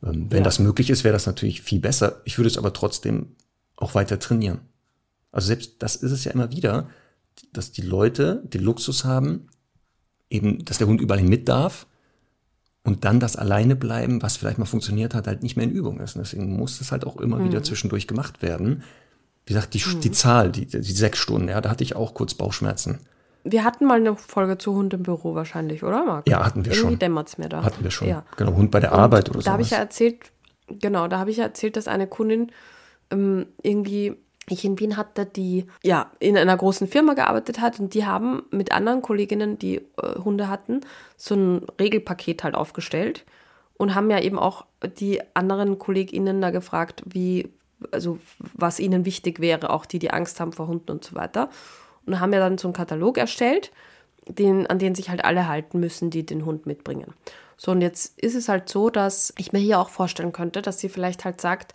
[0.04, 0.44] Ähm, wenn ja.
[0.44, 2.20] das möglich ist, wäre das natürlich viel besser.
[2.24, 3.34] Ich würde es aber trotzdem
[3.76, 4.60] auch weiter trainieren.
[5.32, 6.88] Also selbst das ist es ja immer wieder,
[7.52, 9.48] dass die Leute den Luxus haben,
[10.30, 11.86] eben, dass der Hund überall hin mit darf
[12.84, 16.00] und dann das alleine bleiben, was vielleicht mal funktioniert hat, halt nicht mehr in Übung
[16.00, 16.16] ist.
[16.16, 17.46] Und deswegen muss das halt auch immer mhm.
[17.46, 18.82] wieder zwischendurch gemacht werden.
[19.46, 20.00] Wie gesagt, die, mhm.
[20.00, 23.00] die Zahl, die, die sechs Stunden, ja, da hatte ich auch kurz Bauchschmerzen.
[23.44, 26.28] Wir hatten mal eine Folge zu Hund im Büro wahrscheinlich, oder Marc?
[26.28, 26.84] Ja, hatten wir Irgendwie schon.
[26.90, 27.64] Irgendwie dämmert es mir da.
[27.64, 28.08] Hatten wir schon.
[28.08, 28.24] Ja.
[28.36, 29.44] Genau, Hund bei der und Arbeit oder so.
[29.44, 30.30] Da habe ich ja erzählt,
[30.68, 32.52] genau, da habe ich ja erzählt, dass eine Kundin
[33.10, 34.14] ähm, irgendwie
[34.48, 38.42] ich in Wien hatte, die ja in einer großen Firma gearbeitet hat und die haben
[38.50, 40.80] mit anderen Kolleginnen, die äh, Hunde hatten,
[41.16, 43.24] so ein Regelpaket halt aufgestellt
[43.82, 44.66] und haben ja eben auch
[44.98, 47.52] die anderen KollegInnen da gefragt, wie,
[47.90, 51.48] also was ihnen wichtig wäre, auch die, die Angst haben vor Hunden und so weiter.
[52.06, 53.72] Und haben ja dann so einen Katalog erstellt,
[54.26, 57.14] den, an den sich halt alle halten müssen, die den Hund mitbringen.
[57.56, 60.78] So, und jetzt ist es halt so, dass ich mir hier auch vorstellen könnte, dass
[60.78, 61.74] sie vielleicht halt sagt,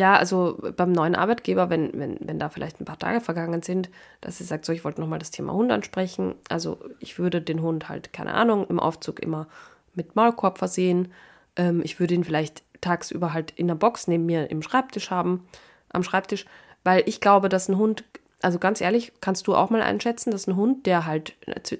[0.00, 3.90] ja, also beim neuen Arbeitgeber, wenn, wenn, wenn da vielleicht ein paar Tage vergangen sind,
[4.22, 6.36] dass sie sagt, so, ich wollte nochmal das Thema Hund ansprechen.
[6.48, 9.46] Also ich würde den Hund halt, keine Ahnung, im Aufzug immer
[9.94, 11.12] mit Maulkorb versehen.
[11.54, 15.46] Ähm, ich würde ihn vielleicht tagsüber halt in der Box neben mir im Schreibtisch haben.
[15.90, 16.46] am Schreibtisch,
[16.82, 18.04] weil ich glaube, dass ein Hund,
[18.40, 21.34] also ganz ehrlich, kannst du auch mal einschätzen, dass ein Hund, der halt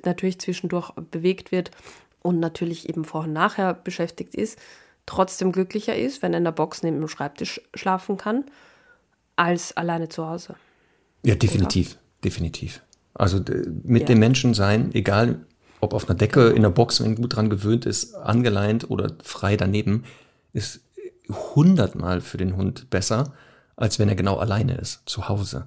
[0.05, 1.71] natürlich zwischendurch bewegt wird
[2.21, 4.59] und natürlich eben vorher und nachher beschäftigt ist,
[5.07, 8.45] trotzdem glücklicher ist, wenn er in der Box neben dem Schreibtisch schlafen kann,
[9.37, 10.55] als alleine zu Hause.
[11.25, 12.01] Ja, definitiv, Oder?
[12.25, 12.83] definitiv.
[13.15, 13.41] Also
[13.83, 14.07] mit ja.
[14.09, 15.45] dem Menschen sein, egal
[15.81, 16.57] ob auf einer Decke, genau.
[16.57, 20.05] in der Box, wenn gut dran gewöhnt ist, angeleint oder frei daneben,
[20.53, 20.81] ist
[21.55, 23.33] hundertmal für den Hund besser,
[23.77, 25.65] als wenn er genau alleine ist, zu Hause.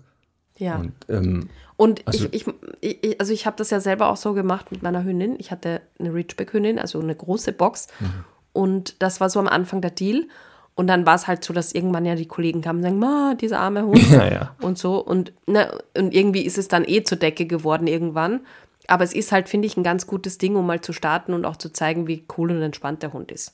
[0.57, 0.77] Ja.
[0.77, 2.45] Und, ähm, und also ich,
[2.81, 5.35] ich, ich, also ich habe das ja selber auch so gemacht mit meiner Hündin.
[5.39, 7.87] Ich hatte eine Ridgeback-Hündin, also eine große Box.
[7.99, 8.23] Mhm.
[8.53, 10.27] Und das war so am Anfang der Deal.
[10.75, 13.35] Und dann war es halt so, dass irgendwann ja die Kollegen kamen und sagen, Ma,
[13.35, 14.55] dieser arme Hund ja, ja.
[14.61, 14.97] und so.
[14.97, 18.41] Und, ne, und irgendwie ist es dann eh zur Decke geworden irgendwann.
[18.87, 21.45] Aber es ist halt, finde ich, ein ganz gutes Ding, um mal zu starten und
[21.45, 23.53] auch zu zeigen, wie cool und entspannt der Hund ist.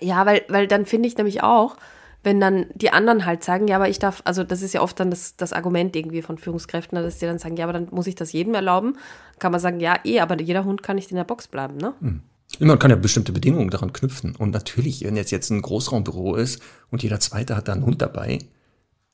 [0.00, 1.76] Ja, weil, weil dann finde ich nämlich auch,
[2.22, 4.98] wenn dann die anderen halt sagen, ja, aber ich darf, also das ist ja oft
[5.00, 8.06] dann das, das Argument irgendwie von Führungskräften, dass die dann sagen, ja, aber dann muss
[8.06, 8.96] ich das jedem erlauben,
[9.38, 11.94] kann man sagen, ja, eh, aber jeder Hund kann nicht in der Box bleiben, ne?
[12.00, 12.22] Mhm.
[12.58, 14.34] Man kann ja bestimmte Bedingungen daran knüpfen.
[14.36, 18.02] Und natürlich, wenn jetzt jetzt ein Großraumbüro ist und jeder Zweite hat da einen Hund
[18.02, 18.38] dabei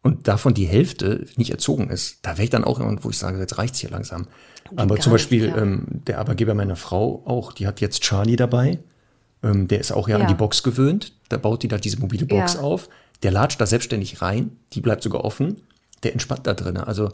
[0.02, 3.18] und davon die Hälfte nicht erzogen ist, da wäre ich dann auch jemand, wo ich
[3.18, 4.26] sage, jetzt reicht's hier langsam.
[4.74, 5.56] Aber zum Beispiel ja.
[5.58, 8.78] ähm, der Arbeitgeber meiner Frau auch, die hat jetzt Charlie dabei.
[9.42, 11.12] Ähm, der ist auch ja, ja, an die Box gewöhnt.
[11.28, 12.60] Da baut die da diese mobile Box ja.
[12.60, 12.88] auf.
[13.22, 14.56] Der latscht da selbstständig rein.
[14.72, 15.62] Die bleibt sogar offen.
[16.02, 16.76] Der entspannt da drin.
[16.76, 17.10] Also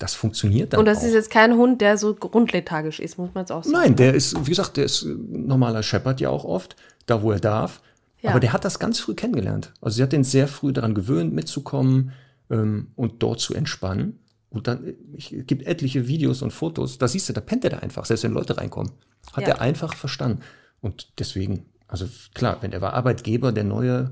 [0.00, 0.80] das funktioniert dann.
[0.80, 1.04] Und das auch.
[1.04, 3.76] ist jetzt kein Hund, der so grundlethargisch ist, muss man jetzt auch sagen.
[3.76, 6.74] Nein, der ist, wie gesagt, der ist normaler Shepherd ja auch oft,
[7.06, 7.82] da wo er darf.
[8.22, 8.30] Ja.
[8.30, 9.72] Aber der hat das ganz früh kennengelernt.
[9.80, 12.12] Also sie hat den sehr früh daran gewöhnt, mitzukommen
[12.50, 14.18] ähm, und dort zu entspannen.
[14.48, 17.70] Und dann ich, es gibt etliche Videos und Fotos, da siehst du, da pennt er
[17.70, 18.92] da einfach, selbst wenn Leute reinkommen.
[19.32, 19.50] Hat ja.
[19.50, 20.40] er einfach verstanden.
[20.80, 24.10] Und deswegen, also klar, wenn der Arbeitgeber der neue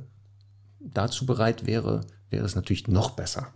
[0.80, 3.48] dazu bereit wäre, wäre es natürlich noch besser, ne,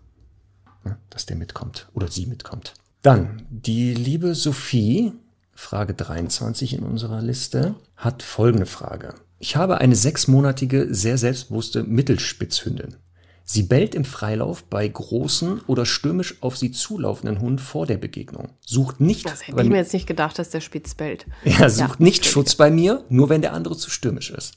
[1.11, 2.75] dass der mitkommt oder sie mitkommt.
[3.03, 5.13] Dann, die liebe Sophie,
[5.55, 9.15] Frage 23 in unserer Liste, hat folgende Frage.
[9.39, 12.97] Ich habe eine sechsmonatige, sehr selbstbewusste Mittelspitzhündin.
[13.45, 18.51] Sie bellt im Freilauf bei großen oder stürmisch auf sie zulaufenden Hunden vor der Begegnung.
[18.65, 19.27] Sucht nicht.
[19.27, 21.27] Das hätte ich mir jetzt nicht gedacht, dass der Spitz bellt.
[21.45, 24.55] Ja, sucht ja, nicht Schutz bei mir, nur wenn der andere zu stürmisch ist.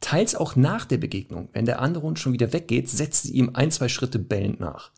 [0.00, 3.50] Teils auch nach der Begegnung, wenn der andere Hund schon wieder weggeht, setzt sie ihm
[3.54, 4.92] ein, zwei Schritte bellend nach.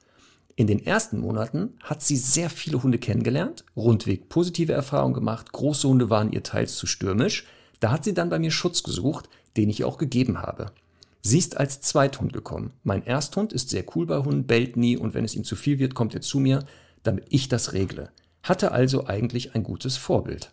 [0.57, 5.89] In den ersten Monaten hat sie sehr viele Hunde kennengelernt, rundweg positive Erfahrungen gemacht, große
[5.89, 7.47] Hunde waren ihr teils zu stürmisch.
[7.79, 10.73] Da hat sie dann bei mir Schutz gesucht, den ich auch gegeben habe.
[11.23, 12.73] Sie ist als Zweithund gekommen.
[12.83, 15.79] Mein Ersthund ist sehr cool bei Hunden, bellt nie und wenn es ihm zu viel
[15.79, 16.65] wird, kommt er zu mir,
[17.03, 18.11] damit ich das regle.
[18.43, 20.53] Hatte also eigentlich ein gutes Vorbild.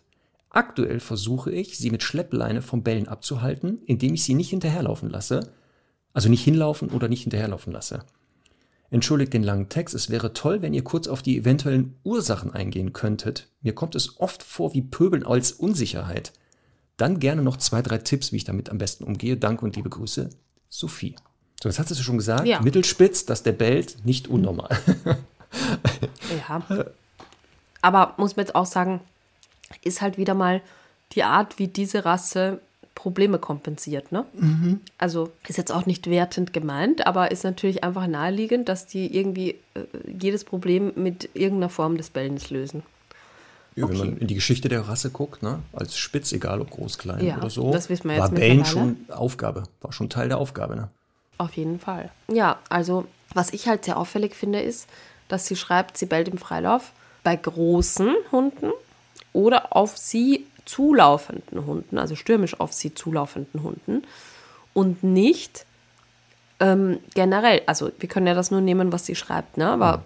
[0.50, 5.52] Aktuell versuche ich, sie mit Schleppleine vom Bellen abzuhalten, indem ich sie nicht hinterherlaufen lasse,
[6.12, 8.04] also nicht hinlaufen oder nicht hinterherlaufen lasse.
[8.90, 12.94] Entschuldigt den langen Text, es wäre toll, wenn ihr kurz auf die eventuellen Ursachen eingehen
[12.94, 13.48] könntet.
[13.60, 16.32] Mir kommt es oft vor wie Pöbeln als Unsicherheit.
[16.96, 19.36] Dann gerne noch zwei, drei Tipps, wie ich damit am besten umgehe.
[19.36, 20.30] Danke und liebe Grüße,
[20.70, 21.16] Sophie.
[21.62, 22.46] So, das hast du schon gesagt.
[22.46, 22.60] Ja.
[22.60, 24.76] Mittelspitz, dass der bellt, nicht unnormal.
[26.48, 26.62] ja.
[27.82, 29.00] Aber muss man jetzt auch sagen,
[29.82, 30.62] ist halt wieder mal
[31.12, 32.60] die Art, wie diese Rasse
[32.98, 34.10] Probleme kompensiert.
[34.10, 34.24] Ne?
[34.32, 34.80] Mhm.
[34.98, 39.50] Also ist jetzt auch nicht wertend gemeint, aber ist natürlich einfach naheliegend, dass die irgendwie
[39.74, 39.84] äh,
[40.20, 42.82] jedes Problem mit irgendeiner Form des Bellens lösen.
[43.76, 43.92] Ja, okay.
[43.92, 47.24] Wenn man in die Geschichte der Rasse guckt, ne, als Spitz, egal ob groß, klein
[47.24, 50.38] ja, oder so, das wissen wir jetzt war Bellen schon Aufgabe, war schon Teil der
[50.38, 50.74] Aufgabe.
[50.74, 50.88] Ne?
[51.38, 52.10] Auf jeden Fall.
[52.26, 54.88] Ja, also was ich halt sehr auffällig finde, ist,
[55.28, 56.90] dass sie schreibt, sie bellt im Freilauf
[57.22, 58.72] bei großen Hunden
[59.32, 64.02] oder auf sie zulaufenden Hunden, also stürmisch auf sie zulaufenden Hunden
[64.74, 65.64] und nicht
[66.60, 67.62] ähm, generell.
[67.66, 69.68] Also wir können ja das nur nehmen, was sie schreibt, ne?
[69.68, 70.04] aber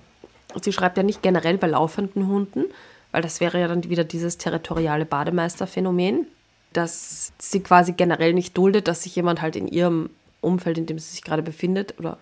[0.55, 0.63] mhm.
[0.63, 2.65] sie schreibt ja nicht generell bei laufenden Hunden,
[3.11, 6.27] weil das wäre ja dann wieder dieses territoriale Bademeisterphänomen,
[6.73, 10.11] dass sie quasi generell nicht duldet, dass sich jemand halt in ihrem
[10.41, 12.19] Umfeld, in dem sie sich gerade befindet, oder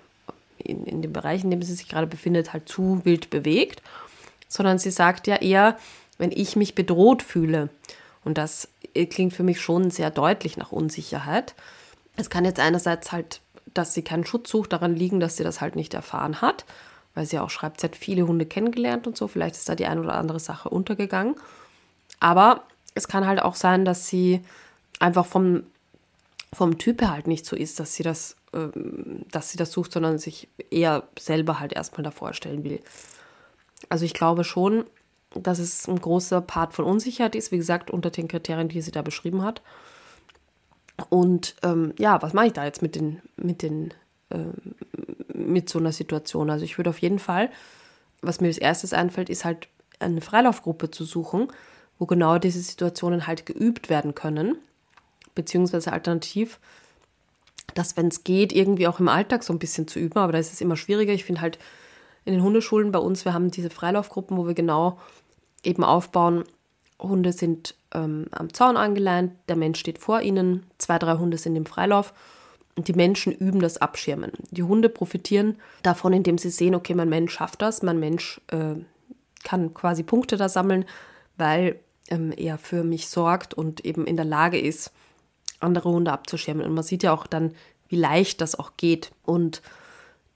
[0.58, 3.82] in, in dem Bereich, in dem sie sich gerade befindet, halt zu wild bewegt,
[4.48, 5.78] sondern sie sagt ja eher,
[6.18, 7.68] wenn ich mich bedroht fühle,
[8.24, 8.68] und das
[9.10, 11.54] klingt für mich schon sehr deutlich nach Unsicherheit.
[12.16, 13.40] Es kann jetzt einerseits halt,
[13.72, 16.64] dass sie keinen Schutz sucht, daran liegen, dass sie das halt nicht erfahren hat
[17.14, 19.28] weil sie auch schreibt, sie hat viele Hunde kennengelernt und so.
[19.28, 21.34] Vielleicht ist da die eine oder andere Sache untergegangen.
[22.20, 22.64] Aber
[22.94, 24.40] es kann halt auch sein, dass sie
[24.98, 25.64] einfach vom,
[26.52, 29.92] vom Typ her halt nicht so ist, dass sie das, ähm, dass sie das sucht,
[29.92, 32.80] sondern sich eher selber halt erstmal davor stellen will.
[33.88, 34.84] Also ich glaube schon,
[35.34, 38.90] dass es ein großer Part von Unsicherheit ist, wie gesagt, unter den Kriterien, die sie
[38.90, 39.62] da beschrieben hat.
[41.08, 43.94] Und ähm, ja, was mache ich da jetzt mit den, mit den
[44.30, 44.54] ähm,
[45.34, 46.50] mit so einer Situation.
[46.50, 47.50] Also ich würde auf jeden Fall,
[48.20, 49.68] was mir als erstes einfällt, ist halt
[49.98, 51.48] eine Freilaufgruppe zu suchen,
[51.98, 54.56] wo genau diese Situationen halt geübt werden können,
[55.34, 56.60] beziehungsweise alternativ,
[57.74, 60.38] dass wenn es geht, irgendwie auch im Alltag so ein bisschen zu üben, aber da
[60.38, 61.12] ist es immer schwieriger.
[61.12, 61.58] Ich finde halt
[62.24, 64.98] in den Hundeschulen bei uns, wir haben diese Freilaufgruppen, wo wir genau
[65.62, 66.44] eben aufbauen,
[67.00, 71.56] Hunde sind ähm, am Zaun angeleint, der Mensch steht vor ihnen, zwei, drei Hunde sind
[71.56, 72.12] im Freilauf
[72.76, 74.32] und die Menschen üben das Abschirmen.
[74.50, 78.74] Die Hunde profitieren davon, indem sie sehen, okay, mein Mensch schafft das, mein Mensch äh,
[79.42, 80.84] kann quasi Punkte da sammeln,
[81.36, 84.92] weil ähm, er für mich sorgt und eben in der Lage ist,
[85.58, 86.66] andere Hunde abzuschirmen.
[86.66, 87.52] Und man sieht ja auch dann,
[87.88, 89.10] wie leicht das auch geht.
[89.24, 89.62] Und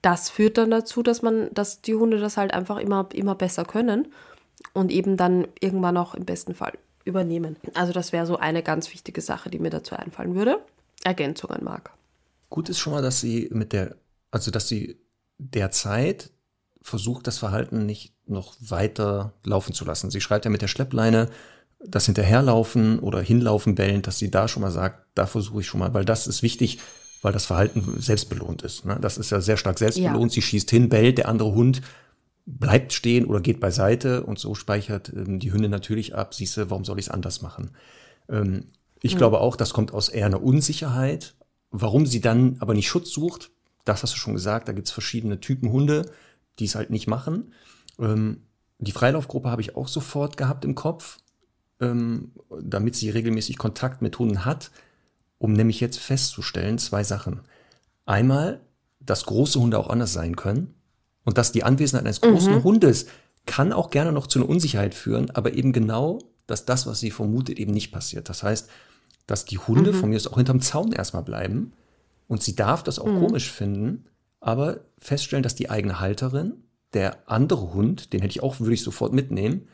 [0.03, 3.65] das führt dann dazu, dass man, dass die Hunde das halt einfach immer, immer besser
[3.65, 4.09] können
[4.73, 6.73] und eben dann irgendwann auch im besten Fall
[7.05, 7.57] übernehmen.
[7.75, 10.59] Also das wäre so eine ganz wichtige Sache, die mir dazu einfallen würde.
[11.05, 11.91] Ergänzungen, Marc.
[12.51, 13.97] Gut ist schon mal, dass sie mit der,
[14.31, 14.97] also dass sie
[15.39, 16.31] derzeit
[16.81, 20.11] versucht, das Verhalten nicht noch weiter laufen zu lassen.
[20.11, 21.29] Sie schreibt ja mit der Schleppleine
[21.87, 25.81] das Hinterherlaufen oder Hinlaufen bellend, dass sie da schon mal sagt, da versuche ich schon
[25.81, 26.79] mal, weil das ist wichtig,
[27.23, 28.85] weil das Verhalten selbstbelohnt ist.
[28.85, 28.99] Ne?
[29.01, 30.33] Das ist ja sehr stark selbstbelohnt.
[30.33, 30.35] Ja.
[30.35, 31.83] Sie schießt hin, bellt, der andere Hund
[32.47, 36.71] bleibt stehen oder geht beiseite und so speichert ähm, die Hündin natürlich ab, siehst du,
[36.71, 37.71] warum soll ich es anders machen?
[38.29, 38.67] Ähm,
[39.01, 39.19] ich mhm.
[39.19, 41.35] glaube auch, das kommt aus eher einer Unsicherheit.
[41.71, 43.51] Warum sie dann aber nicht Schutz sucht,
[43.85, 46.11] das hast du schon gesagt, da gibt es verschiedene Typen Hunde,
[46.59, 47.53] die es halt nicht machen.
[47.99, 48.43] Ähm,
[48.79, 51.19] die Freilaufgruppe habe ich auch sofort gehabt im Kopf,
[51.81, 54.71] ähm, damit sie regelmäßig Kontakt mit Hunden hat,
[55.39, 57.41] um nämlich jetzt festzustellen, zwei Sachen.
[58.05, 58.61] Einmal,
[59.01, 60.75] dass große Hunde auch anders sein können
[61.25, 62.65] und dass die Anwesenheit eines großen mhm.
[62.65, 63.07] Hundes
[63.47, 67.11] kann auch gerne noch zu einer Unsicherheit führen, aber eben genau, dass das, was sie
[67.11, 68.29] vermutet, eben nicht passiert.
[68.29, 68.69] Das heißt,
[69.27, 69.97] dass die Hunde mhm.
[69.97, 71.73] von mir aus auch hinterm Zaun erstmal bleiben
[72.29, 73.21] und sie darf das auch mhm.
[73.21, 74.05] komisch finden,
[74.41, 76.55] aber feststellen, dass die eigene Halterin,
[76.93, 79.69] der andere Hund, den hätte ich auch, würde ich sofort mitnehmen,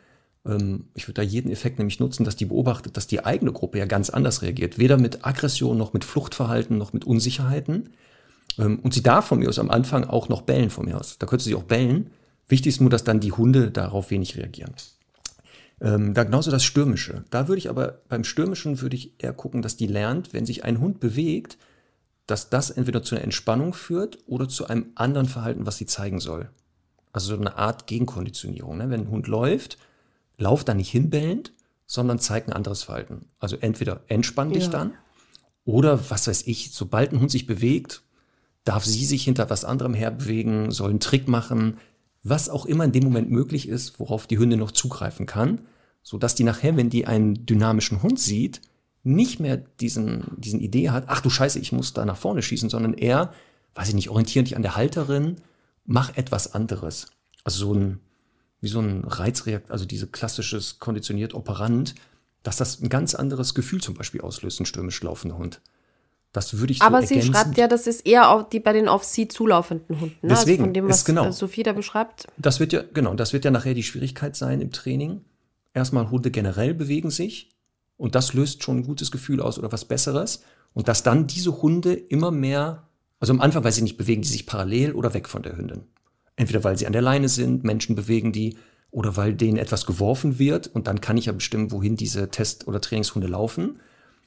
[0.46, 3.78] ähm, ich würde da jeden Effekt nämlich nutzen, dass die beobachtet, dass die eigene Gruppe
[3.78, 4.78] ja ganz anders reagiert.
[4.78, 7.90] Weder mit Aggression noch mit Fluchtverhalten noch mit Unsicherheiten.
[8.58, 11.18] Ähm, und sie darf von mir aus am Anfang auch noch bellen von mir aus.
[11.18, 12.10] Da könnte sie auch bellen.
[12.48, 14.74] Wichtig ist nur, dass dann die Hunde darauf wenig reagieren.
[15.80, 17.24] Ähm, da genauso das Stürmische.
[17.30, 20.64] Da würde ich aber beim Stürmischen würde ich eher gucken, dass die lernt, wenn sich
[20.64, 21.56] ein Hund bewegt,
[22.26, 26.20] dass das entweder zu einer Entspannung führt oder zu einem anderen Verhalten, was sie zeigen
[26.20, 26.50] soll.
[27.12, 28.76] Also so eine Art Gegenkonditionierung.
[28.76, 28.90] Ne?
[28.90, 29.78] Wenn ein Hund läuft,
[30.36, 31.52] lauf da nicht hinbellend,
[31.86, 33.26] sondern zeig ein anderes Verhalten.
[33.40, 34.70] Also entweder entspann dich ja.
[34.70, 34.92] dann
[35.64, 38.02] oder was weiß ich, sobald ein Hund sich bewegt,
[38.64, 41.78] darf sie sich hinter was anderem herbewegen, soll einen Trick machen,
[42.22, 45.62] was auch immer in dem Moment möglich ist, worauf die Hündin noch zugreifen kann,
[46.02, 48.60] sodass die nachher, wenn die einen dynamischen Hund sieht,
[49.02, 52.68] nicht mehr diesen, diesen Idee hat, ach du Scheiße, ich muss da nach vorne schießen,
[52.68, 53.32] sondern eher,
[53.74, 55.36] weiß ich nicht, orientiere dich an der Halterin,
[55.86, 57.06] mach etwas anderes.
[57.44, 58.00] Also so ein,
[58.60, 61.94] wie so ein Reizreakt, also diese klassisches konditioniert operant,
[62.42, 65.62] dass das ein ganz anderes Gefühl zum Beispiel auslöst, ein stürmisch laufender Hund.
[66.32, 68.88] Das würde ich so Aber sie schreibt ja, das ist eher auch die bei den
[68.88, 70.26] auf sie zulaufenden Hunden.
[70.26, 70.30] Ne?
[70.30, 71.26] Also Deswegen, also von dem, was genau.
[71.26, 72.26] Äh, Sophie da beschreibt.
[72.38, 75.24] Das wird ja, genau, das wird ja nachher die Schwierigkeit sein im Training.
[75.74, 77.50] Erstmal Hunde generell bewegen sich
[77.96, 80.42] und das löst schon ein gutes Gefühl aus oder was Besseres.
[80.72, 84.28] Und dass dann diese Hunde immer mehr, also am Anfang, weil sie nicht bewegen, die
[84.28, 85.82] sich parallel oder weg von der Hündin.
[86.36, 88.56] Entweder weil sie an der Leine sind, Menschen bewegen die,
[88.90, 92.66] oder weil denen etwas geworfen wird und dann kann ich ja bestimmen, wohin diese Test-
[92.66, 93.80] oder Trainingshunde laufen.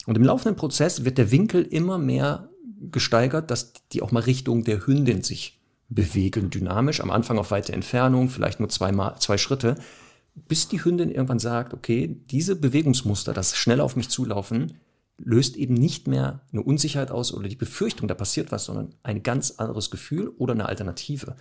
[0.06, 2.49] Und im laufenden Prozess wird der Winkel immer mehr
[2.91, 7.74] gesteigert, dass die auch mal Richtung der Hündin sich bewegen, dynamisch, am Anfang auf weite
[7.74, 9.76] Entfernung, vielleicht nur zwei, mal, zwei Schritte,
[10.36, 14.74] bis die Hündin irgendwann sagt, okay, diese Bewegungsmuster, das schnell auf mich zulaufen,
[15.18, 19.24] löst eben nicht mehr eine Unsicherheit aus oder die Befürchtung, da passiert was, sondern ein
[19.24, 21.36] ganz anderes Gefühl oder eine Alternative.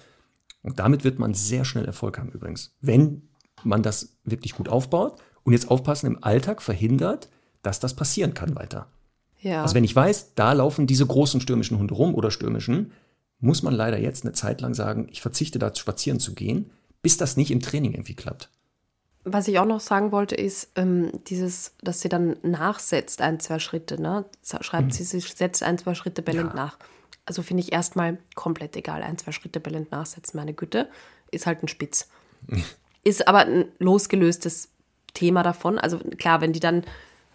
[0.63, 3.29] Und damit wird man sehr schnell Erfolg haben übrigens, wenn
[3.65, 7.29] man das wirklich gut aufbaut und jetzt aufpassen, im Alltag verhindert,
[7.63, 8.87] dass das passieren kann weiter.
[9.41, 9.63] Ja.
[9.63, 12.93] Also wenn ich weiß, da laufen diese großen stürmischen Hunde rum oder stürmischen,
[13.41, 16.71] muss man leider jetzt eine Zeit lang sagen, ich verzichte da spazieren zu gehen,
[17.03, 18.49] bis das nicht im Training irgendwie klappt.
[19.25, 23.59] Was ich auch noch sagen wollte, ist ähm, dieses, dass sie dann nachsetzt ein, zwei
[23.59, 24.01] Schritte.
[24.01, 24.25] Ne?
[24.61, 24.91] Schreibt mhm.
[24.91, 26.57] sie, sie setzt ein, zwei Schritte bellend ja.
[26.57, 26.79] nach.
[27.25, 29.03] Also finde ich erstmal komplett egal.
[29.03, 30.89] Ein, zwei Schritte bellend nachsetzen, meine Güte,
[31.31, 32.09] ist halt ein Spitz.
[33.05, 34.71] ist aber ein losgelöstes
[35.15, 35.79] Thema davon.
[35.79, 36.85] Also klar, wenn die dann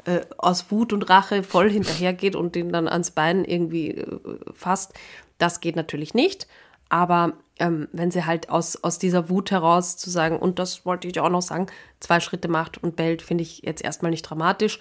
[0.07, 4.19] äh, aus Wut und Rache voll hinterhergeht und den dann ans Bein irgendwie äh,
[4.53, 4.93] fasst.
[5.37, 6.47] Das geht natürlich nicht.
[6.89, 11.07] Aber ähm, wenn sie halt aus, aus dieser Wut heraus zu sagen, und das wollte
[11.07, 11.67] ich auch noch sagen,
[11.99, 14.79] zwei Schritte macht und bellt, finde ich jetzt erstmal nicht dramatisch.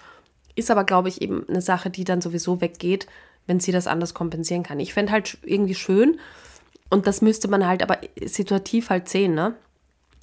[0.55, 3.07] Ist aber, glaube ich, eben eine Sache, die dann sowieso weggeht,
[3.47, 4.81] wenn sie das anders kompensieren kann.
[4.81, 6.19] Ich fände halt irgendwie schön,
[6.89, 9.55] Und das müsste man halt aber situativ halt sehen, ne?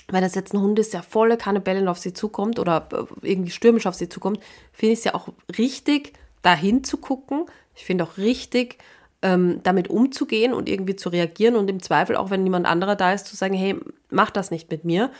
[0.09, 3.27] Wenn das jetzt ein Hund ist, der volle Kanne bellend auf sie zukommt oder äh,
[3.27, 4.39] irgendwie stürmisch auf sie zukommt,
[4.71, 7.45] finde ich es ja auch richtig, dahin zu gucken.
[7.75, 8.77] Ich finde auch richtig,
[9.23, 13.13] ähm, damit umzugehen und irgendwie zu reagieren und im Zweifel auch, wenn niemand anderer da
[13.13, 13.79] ist, zu sagen, hey,
[14.09, 15.11] mach das nicht mit mir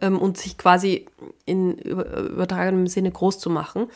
[0.00, 1.06] ähm, und sich quasi
[1.46, 3.86] in übertragenem Sinne groß zu machen.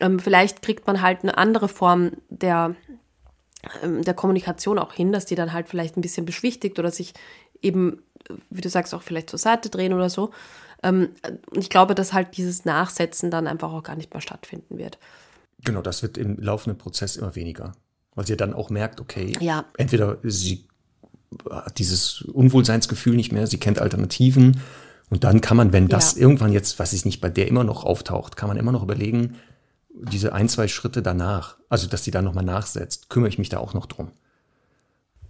[0.00, 2.76] Ähm, vielleicht kriegt man halt eine andere Form der,
[3.82, 7.14] ähm, der Kommunikation auch hin, dass die dann halt vielleicht ein bisschen beschwichtigt oder sich
[7.62, 8.02] eben,
[8.50, 10.30] wie du sagst, auch vielleicht zur Seite drehen oder so.
[10.82, 11.10] Ähm,
[11.52, 14.98] ich glaube, dass halt dieses Nachsetzen dann einfach auch gar nicht mehr stattfinden wird.
[15.64, 17.72] Genau, das wird im laufenden Prozess immer weniger
[18.18, 19.64] weil sie dann auch merkt, okay, ja.
[19.76, 20.66] entweder sie
[21.48, 24.60] hat dieses Unwohlseinsgefühl nicht mehr, sie kennt Alternativen
[25.08, 26.22] und dann kann man, wenn das ja.
[26.22, 29.36] irgendwann jetzt, was ich nicht, bei der immer noch auftaucht, kann man immer noch überlegen,
[29.88, 33.58] diese ein, zwei Schritte danach, also dass sie dann nochmal nachsetzt, kümmere ich mich da
[33.58, 34.10] auch noch drum.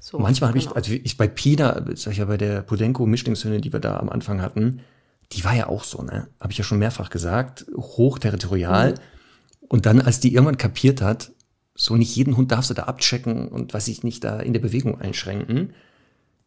[0.01, 0.71] So, Manchmal habe genau.
[0.71, 4.09] ich, also ich bei Pina, sag ich ja, bei der Podenko-Mischlingshündin, die wir da am
[4.09, 4.81] Anfang hatten,
[5.33, 6.29] die war ja auch so, ne?
[6.41, 8.93] Habe ich ja schon mehrfach gesagt, hochterritorial.
[8.93, 8.99] Mhm.
[9.69, 11.33] Und dann, als die irgendwann kapiert hat,
[11.75, 14.61] so nicht jeden Hund darfst du da abchecken und was ich nicht da in der
[14.61, 15.75] Bewegung einschränken.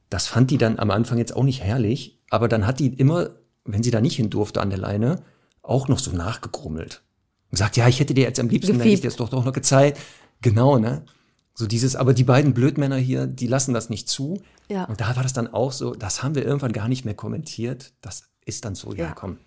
[0.10, 3.30] Das fand die dann am Anfang jetzt auch nicht herrlich, aber dann hat die immer,
[3.64, 5.22] wenn sie da nicht hin durfte an der Leine,
[5.62, 7.02] auch noch so nachgegrummelt.
[7.46, 9.46] Und gesagt, ja, ich hätte dir jetzt am liebsten, hätte ich dir das doch, doch
[9.46, 10.00] noch gezeigt.
[10.42, 11.06] Genau, ne?
[11.54, 14.42] So dieses, aber die beiden Blödmänner hier, die lassen das nicht zu.
[14.70, 14.86] Ja.
[14.86, 17.94] Und da war das dann auch so, das haben wir irgendwann gar nicht mehr kommentiert.
[18.02, 19.38] Das ist dann so, ja, ja komm.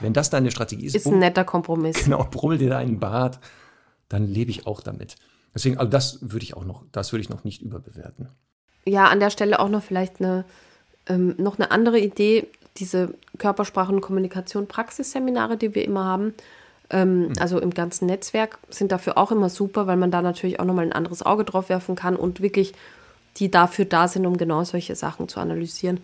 [0.00, 0.94] Wenn das deine Strategie ist.
[0.94, 1.96] Ist ein netter Kompromiss.
[2.04, 3.38] Genau, brummel dir da einen Bart,
[4.08, 5.16] dann lebe ich auch damit.
[5.54, 8.28] Deswegen, also das würde ich auch noch, das würde ich noch nicht überbewerten.
[8.84, 10.44] Ja, an der Stelle auch noch vielleicht eine,
[11.06, 12.48] ähm, noch eine andere Idee,
[12.78, 16.34] diese Körpersprache und Kommunikation Praxisseminare, die wir immer haben,
[16.92, 17.32] ähm, mhm.
[17.40, 20.84] also im ganzen Netzwerk, sind dafür auch immer super, weil man da natürlich auch nochmal
[20.84, 22.74] ein anderes Auge drauf werfen kann und wirklich
[23.38, 26.00] die dafür da sind, um genau solche Sachen zu analysieren.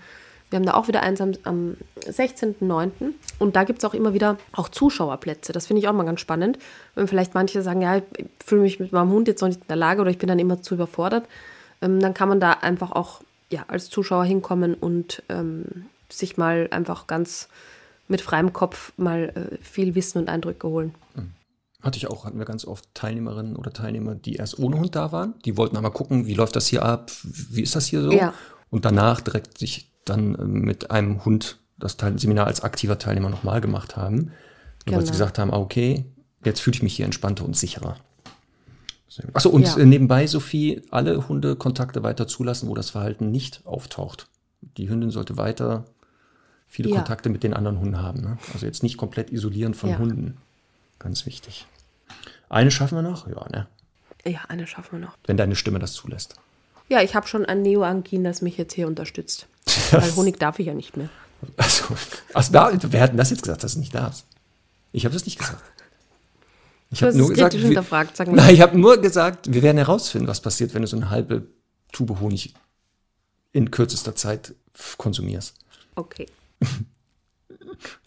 [0.50, 2.90] Wir haben da auch wieder eins am, am 16.09.
[3.38, 5.52] Und da gibt es auch immer wieder auch Zuschauerplätze.
[5.52, 6.58] Das finde ich auch mal ganz spannend.
[6.94, 8.04] Wenn vielleicht manche sagen, ja, ich
[8.44, 10.38] fühle mich mit meinem Hund jetzt noch nicht in der Lage oder ich bin dann
[10.38, 11.26] immer zu überfordert,
[11.82, 13.20] ähm, dann kann man da einfach auch
[13.50, 17.48] ja, als Zuschauer hinkommen und ähm, sich mal einfach ganz
[18.08, 20.94] mit freiem Kopf mal äh, viel Wissen und Eindrücke holen.
[21.14, 21.32] Mhm.
[21.80, 25.12] Hatte ich auch, hatten wir ganz oft Teilnehmerinnen oder Teilnehmer, die erst ohne Hund da
[25.12, 25.34] waren.
[25.44, 28.10] Die wollten einmal gucken, wie läuft das hier ab, wie ist das hier so?
[28.10, 28.34] Ja.
[28.70, 33.60] Und danach direkt sich dann äh, mit einem Hund das Seminar als aktiver Teilnehmer nochmal
[33.60, 34.32] gemacht haben.
[34.84, 34.96] Genau.
[34.96, 35.12] Weil sie genau.
[35.12, 36.04] gesagt haben, ah, okay,
[36.44, 37.96] jetzt fühle ich mich hier entspannter und sicherer.
[39.32, 39.76] Achso, und ja.
[39.78, 44.28] Äh, nebenbei, Sophie, alle Hundekontakte weiter zulassen, wo das Verhalten nicht auftaucht.
[44.60, 45.84] Die Hündin sollte weiter
[46.68, 46.96] viele ja.
[46.96, 48.20] Kontakte mit den anderen Hunden haben.
[48.20, 48.38] Ne?
[48.52, 49.98] Also jetzt nicht komplett isolieren von ja.
[49.98, 50.36] Hunden.
[50.98, 51.66] Ganz wichtig.
[52.48, 53.28] Eine schaffen wir noch?
[53.28, 53.66] Ja, ne?
[54.24, 55.16] Ja, eine schaffen wir noch.
[55.26, 56.34] Wenn deine Stimme das zulässt.
[56.88, 59.46] Ja, ich habe schon ein Neoangin, das mich jetzt hier unterstützt.
[59.90, 61.08] Weil Honig darf ich ja nicht mehr.
[61.56, 61.96] Also,
[62.34, 64.26] also da, wer hat denn das jetzt gesagt, dass du nicht darfst?
[64.92, 65.62] Ich habe das nicht gesagt.
[66.90, 68.36] Ich habe nur gesagt, hinterfragt, sag mal.
[68.36, 71.46] Nein, ich habe nur gesagt, wir werden herausfinden, was passiert, wenn du so eine halbe
[71.92, 72.54] Tube Honig
[73.52, 74.54] in kürzester Zeit
[74.96, 75.54] konsumierst.
[75.94, 76.26] Okay.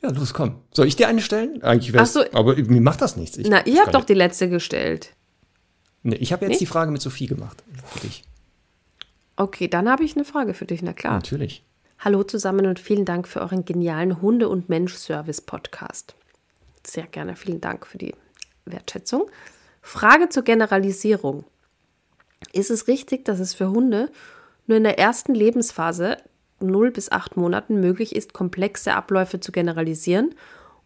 [0.02, 0.62] Ja, los, komm.
[0.74, 1.62] Soll ich dir eine stellen?
[1.64, 2.24] Eigentlich wäre so.
[2.34, 3.38] Aber mir macht das nichts.
[3.38, 5.16] Ich, Na, ihr habt doch die letzte gestellt.
[6.04, 6.62] Nee, ich habe jetzt nicht?
[6.62, 7.64] die Frage mit Sophie gemacht.
[7.86, 8.24] Für dich.
[9.36, 11.14] Okay, dann habe ich eine Frage für dich, na klar.
[11.14, 11.64] Natürlich.
[12.00, 16.16] Hallo zusammen und vielen Dank für euren genialen Hunde- und Mensch-Service-Podcast.
[16.86, 18.16] Sehr gerne, vielen Dank für die
[18.66, 19.30] Wertschätzung.
[19.82, 21.44] Frage zur Generalisierung.
[22.54, 24.12] Ist es richtig, dass es für Hunde
[24.66, 26.18] nur in der ersten Lebensphase
[26.62, 30.36] 0 bis 8 Monaten möglich ist, komplexe Abläufe zu generalisieren?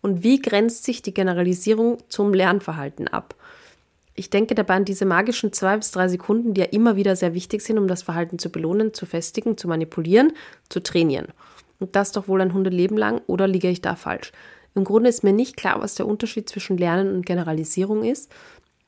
[0.01, 3.35] Und wie grenzt sich die Generalisierung zum Lernverhalten ab?
[4.13, 7.33] Ich denke dabei an diese magischen zwei bis drei Sekunden, die ja immer wieder sehr
[7.33, 10.31] wichtig sind, um das Verhalten zu belohnen, zu festigen, zu manipulieren,
[10.69, 11.27] zu trainieren.
[11.79, 14.31] Und das doch wohl ein Hundeleben lang oder liege ich da falsch?
[14.73, 18.31] Im Grunde ist mir nicht klar, was der Unterschied zwischen Lernen und Generalisierung ist.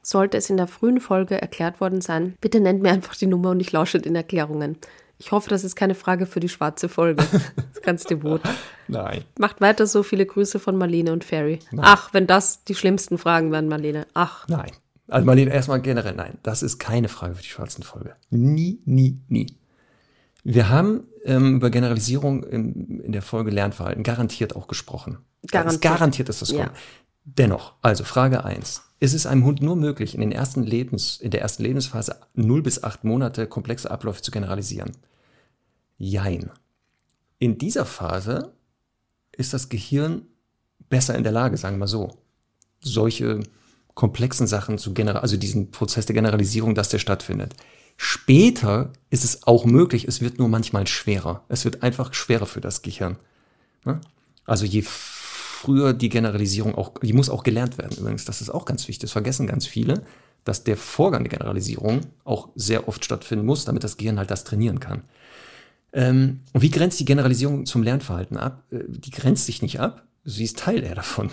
[0.02, 3.50] Sollte es in der frühen Folge erklärt worden sein, bitte nennt mir einfach die Nummer
[3.50, 4.78] und ich lausche den Erklärungen.
[5.20, 7.24] Ich hoffe, das ist keine Frage für die schwarze Folge.
[7.82, 8.42] Ganz devot.
[8.88, 9.24] Nein.
[9.40, 11.60] Macht weiter so viele Grüße von Marlene und Ferry.
[11.72, 11.86] Nein.
[11.88, 14.06] Ach, wenn das die schlimmsten Fragen wären, Marlene.
[14.14, 14.48] Ach.
[14.48, 14.72] Nein.
[15.08, 18.16] Also Marlene, erstmal generell, nein, das ist keine Frage für die schwarzen Folge.
[18.30, 19.58] Nie, nie, nie.
[20.44, 25.18] Wir haben ähm, über Generalisierung in, in, der Folge Lernverhalten garantiert auch gesprochen.
[25.50, 25.82] Garantiert.
[25.82, 26.62] garantiert ist das kommt.
[26.62, 26.72] Ja.
[27.36, 31.32] Dennoch, also Frage eins: Ist es einem Hund nur möglich, in, den ersten Lebens, in
[31.32, 34.94] der ersten Lebensphase 0 bis 8 Monate komplexe Abläufe zu generalisieren?
[35.98, 36.52] Jein.
[37.38, 38.54] In dieser Phase
[39.34, 40.22] ist das Gehirn
[40.90, 42.18] besser in der Lage, sagen wir mal so,
[42.80, 43.42] solche
[43.94, 47.56] komplexen Sachen zu general, also diesen Prozess der Generalisierung, dass der stattfindet.
[47.98, 51.44] Später ist es auch möglich, es wird nur manchmal schwerer.
[51.50, 53.18] Es wird einfach schwerer für das Gehirn.
[53.84, 54.00] Ne?
[54.46, 54.84] Also je
[55.58, 59.02] früher die Generalisierung auch, die muss auch gelernt werden übrigens, das ist auch ganz wichtig,
[59.02, 60.04] das vergessen ganz viele,
[60.44, 64.44] dass der Vorgang der Generalisierung auch sehr oft stattfinden muss, damit das Gehirn halt das
[64.44, 65.02] trainieren kann.
[65.94, 68.64] Ähm, und wie grenzt die Generalisierung zum Lernverhalten ab?
[68.72, 71.32] Äh, die grenzt sich nicht ab, sie ist Teil eher davon.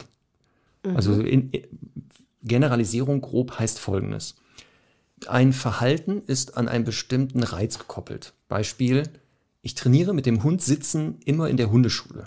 [0.85, 0.97] Mhm.
[0.97, 1.65] Also in, in,
[2.43, 4.37] Generalisierung grob heißt folgendes.
[5.27, 8.35] Ein Verhalten ist an einen bestimmten Reiz gekoppelt.
[8.49, 9.05] Beispiel,
[9.63, 12.25] ich trainiere mit dem Hund sitzen immer in der Hundeschule.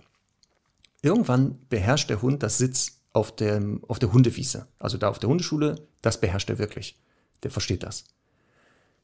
[1.08, 4.68] Irgendwann beherrscht der Hund das Sitz auf, dem, auf der Hundewiese.
[4.78, 7.00] Also da auf der Hundeschule, das beherrscht er wirklich.
[7.44, 8.04] Der versteht das.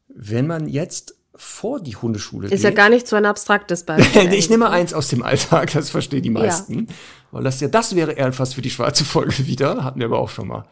[0.09, 4.33] Wenn man jetzt vor die Hundeschule Ist geht, ja gar nicht so ein abstraktes Beispiel.
[4.33, 6.79] ich nehme eins aus dem Alltag, das verstehen die meisten.
[6.79, 6.95] Ja.
[7.31, 10.19] Weil das ja, das wäre eher fast für die schwarze Folge wieder, hatten wir aber
[10.19, 10.65] auch schon mal.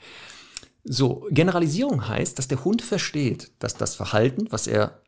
[0.84, 5.00] So, Generalisierung heißt, dass der Hund versteht, dass das Verhalten, was er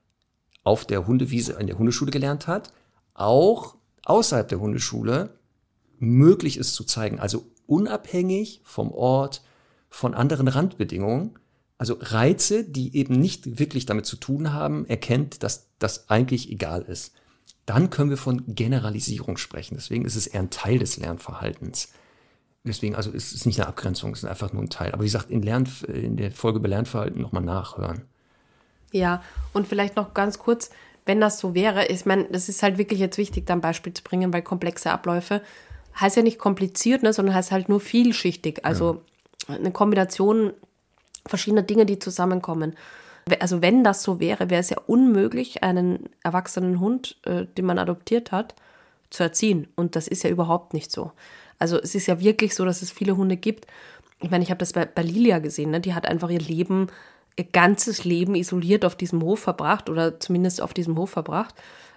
[0.64, 2.72] auf der Hundewiese in der Hundeschule gelernt hat,
[3.14, 5.38] auch außerhalb der Hundeschule
[6.00, 7.20] möglich ist zu zeigen.
[7.20, 9.44] Also unabhängig vom Ort,
[9.90, 11.40] von anderen Randbedingungen.
[11.78, 16.84] Also Reize, die eben nicht wirklich damit zu tun haben, erkennt, dass das eigentlich egal
[16.84, 17.14] ist.
[17.66, 19.76] Dann können wir von Generalisierung sprechen.
[19.76, 21.90] Deswegen ist es eher ein Teil des Lernverhaltens.
[22.66, 24.92] Deswegen, also es ist nicht eine Abgrenzung, es ist einfach nur ein Teil.
[24.94, 28.04] Aber wie gesagt, in, Lern, in der Folge über Lernverhalten nochmal nachhören.
[28.92, 29.22] Ja,
[29.52, 30.70] und vielleicht noch ganz kurz,
[31.06, 33.94] wenn das so wäre, ich meine, das ist halt wirklich jetzt wichtig, da ein Beispiel
[33.94, 35.42] zu bringen, weil komplexe Abläufe
[36.00, 38.66] heißt ja nicht kompliziert, ne, sondern heißt halt nur vielschichtig.
[38.66, 39.02] Also
[39.48, 39.56] ja.
[39.56, 40.54] eine Kombination
[41.26, 42.76] verschiedener Dinge, die zusammenkommen.
[43.40, 47.80] Also wenn das so wäre, wäre es ja unmöglich, einen erwachsenen Hund, äh, den man
[47.80, 48.56] adoptiert hat,
[49.10, 49.68] zu erziehen.
[49.76, 51.12] Und das ist ja überhaupt nicht so.
[51.60, 53.68] Also es ist ja wirklich so, dass es viele Hunde gibt.
[54.20, 55.80] Ich meine, ich habe das bei, bei Lilia gesehen, ne?
[55.80, 56.88] die hat einfach ihr Leben,
[57.38, 61.56] ihr ganzes Leben isoliert auf diesem Hof verbracht oder zumindest auf diesem Hof verbracht.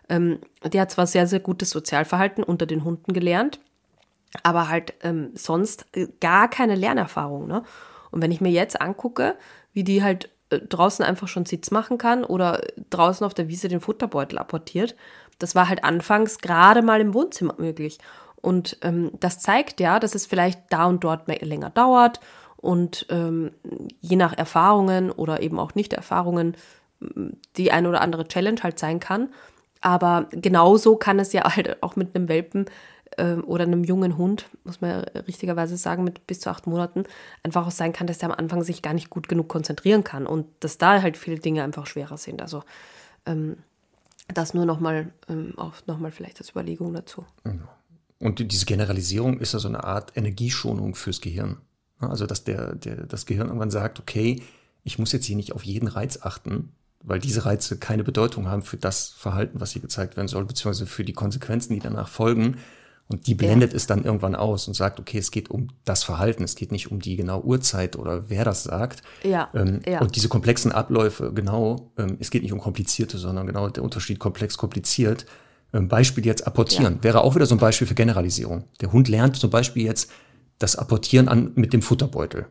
[0.08, 0.38] Ähm,
[0.72, 3.58] die hat zwar sehr, sehr gutes Sozialverhalten unter den Hunden gelernt,
[4.42, 7.46] aber halt ähm, sonst äh, gar keine Lernerfahrung.
[7.46, 7.62] Ne?
[8.10, 9.36] Und wenn ich mir jetzt angucke,
[9.72, 13.68] wie die halt äh, draußen einfach schon Sitz machen kann oder draußen auf der Wiese
[13.68, 14.94] den Futterbeutel apportiert,
[15.38, 17.98] das war halt anfangs gerade mal im Wohnzimmer möglich.
[18.40, 22.20] Und ähm, das zeigt ja, dass es vielleicht da und dort länger dauert
[22.56, 23.50] und ähm,
[24.00, 26.56] je nach Erfahrungen oder eben auch Nicht-Erfahrungen
[27.56, 29.28] die eine oder andere Challenge halt sein kann.
[29.80, 32.66] Aber genauso kann es ja halt auch mit einem Welpen
[33.18, 37.04] oder einem jungen Hund, muss man richtigerweise sagen, mit bis zu acht Monaten,
[37.42, 40.26] einfach auch sein kann, dass der am Anfang sich gar nicht gut genug konzentrieren kann
[40.26, 42.42] und dass da halt viele Dinge einfach schwerer sind.
[42.42, 42.62] Also
[43.24, 43.56] ähm,
[44.32, 45.74] das nur nochmal, ähm, auch
[46.10, 47.24] vielleicht als Überlegung dazu.
[48.18, 51.58] Und diese Generalisierung ist ja so eine Art Energieschonung fürs Gehirn.
[51.98, 54.42] Also dass der, der, das Gehirn irgendwann sagt, okay,
[54.84, 58.62] ich muss jetzt hier nicht auf jeden Reiz achten, weil diese Reize keine Bedeutung haben
[58.62, 62.58] für das Verhalten, was hier gezeigt werden soll, beziehungsweise für die Konsequenzen, die danach folgen.
[63.08, 63.76] Und die blendet ja.
[63.76, 66.90] es dann irgendwann aus und sagt, okay, es geht um das Verhalten, es geht nicht
[66.90, 69.02] um die genaue Uhrzeit oder wer das sagt.
[69.22, 69.48] Ja.
[69.54, 70.00] Ähm, ja.
[70.00, 74.18] Und diese komplexen Abläufe, genau, ähm, es geht nicht um komplizierte, sondern genau der Unterschied
[74.18, 75.24] komplex, kompliziert.
[75.72, 77.04] Ähm, Beispiel jetzt apportieren, ja.
[77.04, 78.64] wäre auch wieder so ein Beispiel für Generalisierung.
[78.80, 80.10] Der Hund lernt zum Beispiel jetzt
[80.58, 82.46] das Apportieren an mit dem Futterbeutel.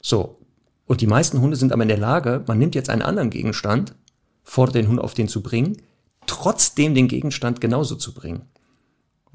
[0.00, 0.38] So.
[0.86, 3.96] Und die meisten Hunde sind aber in der Lage, man nimmt jetzt einen anderen Gegenstand,
[4.44, 5.78] fordert den Hund auf den zu bringen,
[6.26, 8.42] trotzdem den Gegenstand genauso zu bringen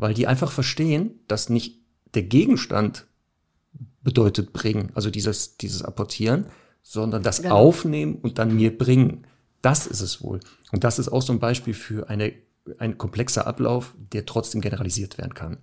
[0.02, 1.80] weil die einfach verstehen, dass nicht
[2.16, 3.06] der Gegenstand
[4.02, 6.48] bedeutet bringen, also dieses, dieses Apportieren,
[6.82, 7.56] sondern das genau.
[7.56, 9.28] Aufnehmen und dann mir bringen.
[9.62, 10.40] Das ist es wohl.
[10.72, 12.34] Und das ist auch so ein Beispiel für eine,
[12.80, 15.58] ein komplexer Ablauf, der trotzdem generalisiert werden kann.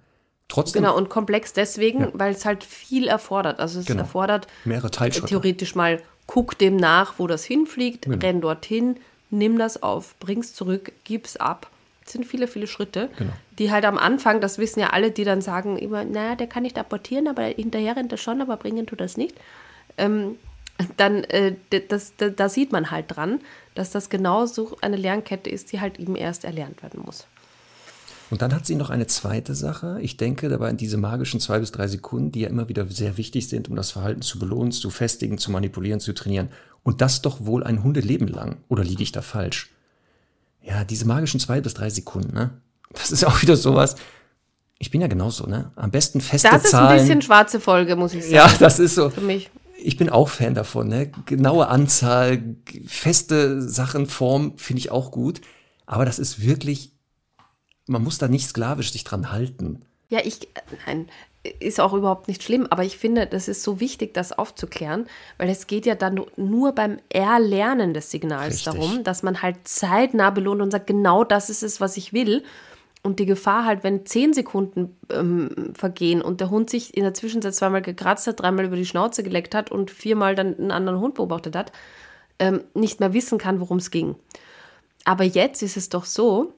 [0.47, 2.11] Trotzdem, genau, und komplex deswegen, ja.
[2.15, 3.59] weil es halt viel erfordert.
[3.59, 4.03] Also es genau.
[4.03, 5.27] erfordert mehrere Teilschritte.
[5.27, 8.19] Theoretisch mal, guck dem nach, wo das hinfliegt, genau.
[8.19, 11.69] renn dorthin, nimm das auf, bring's zurück, gib's ab
[12.11, 13.33] sind viele, viele Schritte, genau.
[13.59, 16.63] die halt am Anfang, das wissen ja alle, die dann sagen immer, naja, der kann
[16.63, 19.35] nicht apportieren, aber hinterher rennt er schon, aber bringen tut das nicht.
[19.97, 20.37] Ähm,
[20.97, 23.41] dann, äh, das, das, da sieht man halt dran,
[23.75, 27.27] dass das genau so eine Lernkette ist, die halt eben erst erlernt werden muss.
[28.31, 29.99] Und dann hat sie noch eine zweite Sache.
[30.03, 33.17] Ich denke dabei an diese magischen zwei bis drei Sekunden, die ja immer wieder sehr
[33.17, 36.51] wichtig sind, um das Verhalten zu belohnen, zu festigen, zu manipulieren, zu trainieren.
[36.83, 38.59] Und das doch wohl ein Hundeleben lang.
[38.69, 39.71] Oder liege ich da falsch?
[40.63, 42.51] Ja, diese magischen zwei bis drei Sekunden, ne?
[42.93, 43.97] Das ist auch wieder sowas.
[44.79, 45.71] Ich bin ja genauso, ne?
[45.77, 46.57] Am besten feste Zahlen.
[46.57, 46.89] Das ist Zahlen.
[46.89, 48.35] ein bisschen schwarze Folge, muss ich sagen.
[48.35, 49.11] Ja, das ist so.
[49.11, 49.51] Für mich.
[49.81, 51.11] Ich bin auch Fan davon, ne?
[51.27, 52.43] Genaue Anzahl,
[52.87, 55.41] feste Sachen, Form finde ich auch gut.
[55.87, 56.93] Aber das ist wirklich,
[57.87, 59.81] man muss da nicht sklavisch sich dran halten.
[60.11, 60.49] Ja, ich,
[60.87, 61.09] nein,
[61.61, 65.07] ist auch überhaupt nicht schlimm, aber ich finde, das ist so wichtig, das aufzuklären,
[65.39, 68.73] weil es geht ja dann nur beim Erlernen des Signals Richtig.
[68.73, 72.43] darum, dass man halt zeitnah belohnt und sagt, genau das ist es, was ich will.
[73.03, 77.15] Und die Gefahr halt, wenn zehn Sekunden ähm, vergehen und der Hund sich in der
[77.15, 80.99] Zwischenzeit zweimal gekratzt hat, dreimal über die Schnauze geleckt hat und viermal dann einen anderen
[80.99, 81.71] Hund beobachtet hat,
[82.41, 84.17] ähm, nicht mehr wissen kann, worum es ging.
[85.05, 86.53] Aber jetzt ist es doch so,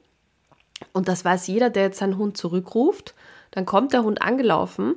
[0.93, 3.15] und das weiß jeder, der jetzt seinen Hund zurückruft,
[3.51, 4.95] dann kommt der Hund angelaufen,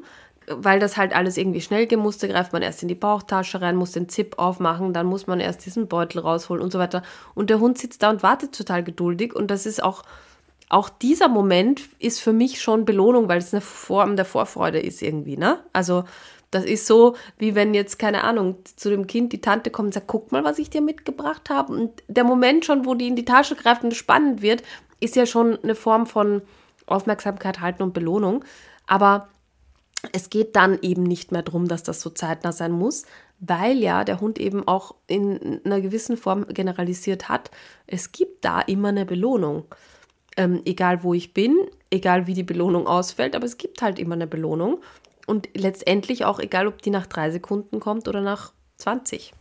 [0.48, 3.76] weil das halt alles irgendwie schnell gehen musste, greift man erst in die Bauchtasche rein,
[3.76, 7.02] muss den Zip aufmachen, dann muss man erst diesen Beutel rausholen und so weiter.
[7.34, 10.04] Und der Hund sitzt da und wartet total geduldig und das ist auch
[10.70, 15.04] auch dieser Moment ist für mich schon Belohnung, weil es eine Form der Vorfreude ist
[15.04, 15.60] irgendwie, ne?
[15.72, 16.06] Also
[16.50, 19.94] das ist so, wie wenn jetzt, keine Ahnung, zu dem Kind die Tante kommt und
[19.94, 21.74] sagt, guck mal, was ich dir mitgebracht habe.
[21.74, 24.64] Und der Moment schon, wo die in die Tasche greift und spannend wird,
[25.00, 26.42] ist ja schon eine Form von
[26.86, 28.44] Aufmerksamkeit halten und Belohnung.
[28.88, 29.30] Aber
[30.12, 33.06] es geht dann eben nicht mehr darum, dass das so zeitnah sein muss,
[33.40, 37.52] weil ja der Hund eben auch in einer gewissen Form generalisiert hat,
[37.88, 39.66] es gibt da immer eine Belohnung
[40.38, 41.58] ähm, egal wo ich bin,
[41.90, 44.82] egal wie die Belohnung ausfällt, aber es gibt halt immer eine Belohnung.
[45.26, 49.34] Und letztendlich auch egal, ob die nach drei Sekunden kommt oder nach 20.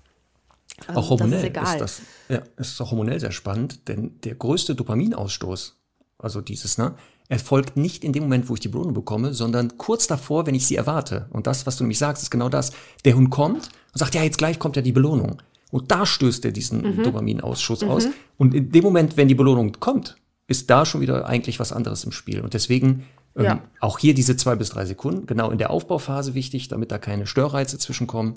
[0.86, 2.02] Also auch hormonell das ist, ist, das.
[2.28, 5.76] Ja, es ist auch hormonell sehr spannend, denn der größte Dopaminausstoß,
[6.18, 6.94] also dieses, ne,
[7.32, 10.66] erfolgt nicht in dem Moment, wo ich die Belohnung bekomme, sondern kurz davor, wenn ich
[10.66, 11.28] sie erwarte.
[11.30, 12.72] Und das, was du nämlich sagst, ist genau das.
[13.06, 15.38] Der Hund kommt und sagt, ja, jetzt gleich kommt ja die Belohnung.
[15.70, 17.02] Und da stößt er diesen mhm.
[17.04, 17.90] Dopaminausschuss mhm.
[17.90, 18.08] aus.
[18.36, 20.16] Und in dem Moment, wenn die Belohnung kommt,
[20.46, 22.42] ist da schon wieder eigentlich was anderes im Spiel.
[22.42, 23.62] Und deswegen ähm, ja.
[23.80, 27.26] auch hier diese zwei bis drei Sekunden, genau in der Aufbauphase wichtig, damit da keine
[27.26, 28.34] Störreize zwischenkommen.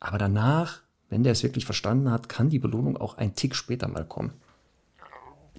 [0.00, 0.80] Aber danach,
[1.10, 4.32] wenn der es wirklich verstanden hat, kann die Belohnung auch ein Tick später mal kommen.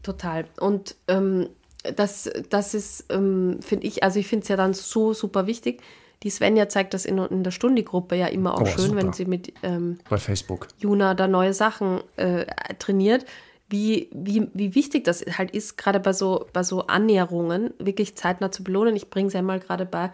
[0.02, 0.44] Total.
[0.60, 1.48] Und ähm,
[1.96, 5.82] das, das ist, ähm, finde ich, also ich finde es ja dann so super wichtig.
[6.24, 8.98] Die Svenja zeigt das in, in der Stundi-Gruppe ja immer auch oh, schön, super.
[8.98, 12.46] wenn sie mit ähm, bei Facebook Juna da neue Sachen äh,
[12.80, 13.26] trainiert
[13.74, 18.52] wie, wie, wie wichtig das halt ist, gerade bei so, bei so Annäherungen, wirklich zeitnah
[18.52, 18.96] zu belohnen.
[18.96, 20.12] Ich bringe es ja mal gerade bei,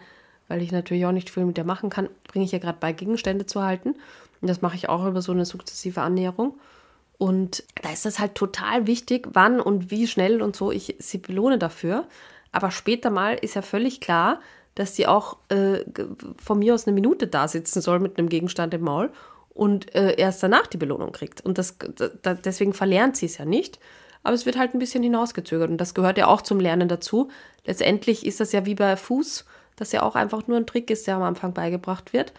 [0.48, 2.94] weil ich natürlich auch nicht viel mit der machen kann, bringe ich ja gerade bei,
[2.94, 3.96] Gegenstände zu halten.
[4.40, 6.54] Und das mache ich auch über so eine sukzessive Annäherung.
[7.20, 11.18] Und da ist das halt total wichtig, wann und wie schnell und so ich sie
[11.18, 12.06] belohne dafür.
[12.50, 14.40] Aber später mal ist ja völlig klar,
[14.74, 15.80] dass sie auch äh,
[16.42, 19.10] von mir aus eine Minute da sitzen soll mit einem Gegenstand im Maul
[19.50, 21.44] und äh, erst danach die Belohnung kriegt.
[21.44, 21.76] Und das,
[22.22, 23.78] da, deswegen verlernt sie es ja nicht.
[24.22, 25.68] Aber es wird halt ein bisschen hinausgezögert.
[25.68, 27.28] Und das gehört ja auch zum Lernen dazu.
[27.66, 29.44] Letztendlich ist das ja wie bei Fuß,
[29.76, 32.32] dass ja auch einfach nur ein Trick ist, der am Anfang beigebracht wird.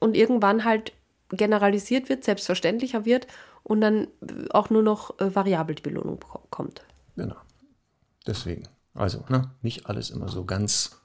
[0.00, 0.94] Und irgendwann halt
[1.30, 3.26] generalisiert wird, selbstverständlicher wird
[3.64, 4.06] und dann
[4.50, 6.82] auch nur noch äh, variabel die Belohnung kommt.
[7.16, 7.36] Genau.
[8.26, 8.68] Deswegen.
[8.94, 11.00] Also, ne, nicht alles immer so ganz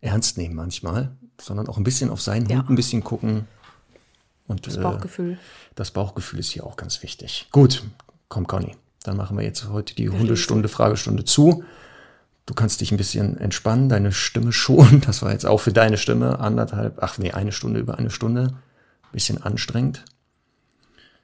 [0.00, 2.58] ernst nehmen manchmal, sondern auch ein bisschen auf seinen ja.
[2.58, 3.46] Hund ein bisschen gucken,
[4.50, 5.34] und, das Bauchgefühl.
[5.34, 5.36] Äh,
[5.76, 7.48] das Bauchgefühl ist hier auch ganz wichtig.
[7.52, 7.84] Gut,
[8.28, 11.62] komm Conny, dann machen wir jetzt heute die Hundestunde, Fragestunde zu.
[12.46, 15.02] Du kannst dich ein bisschen entspannen, deine Stimme schonen.
[15.06, 18.54] Das war jetzt auch für deine Stimme anderthalb, ach nee, eine Stunde über eine Stunde.
[19.02, 20.04] Ein bisschen anstrengend.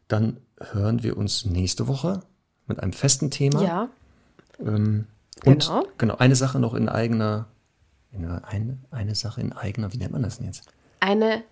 [0.09, 0.39] Dann
[0.73, 2.23] hören wir uns nächste Woche
[2.67, 3.63] mit einem festen Thema.
[3.63, 3.89] Ja.
[4.61, 5.07] Ähm,
[5.45, 5.87] und genau.
[5.99, 7.47] genau, eine Sache noch in eigener,
[8.13, 10.69] eine, eine Sache in eigener, wie nennt man das denn jetzt?
[11.01, 11.43] Eine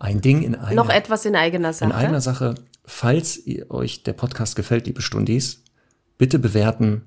[0.00, 1.90] ein Ding in eigener Noch etwas in eigener Sache.
[1.90, 2.54] In eigener Sache.
[2.84, 5.62] Falls ihr, euch der Podcast gefällt, liebe Stundis,
[6.16, 7.02] bitte bewerten,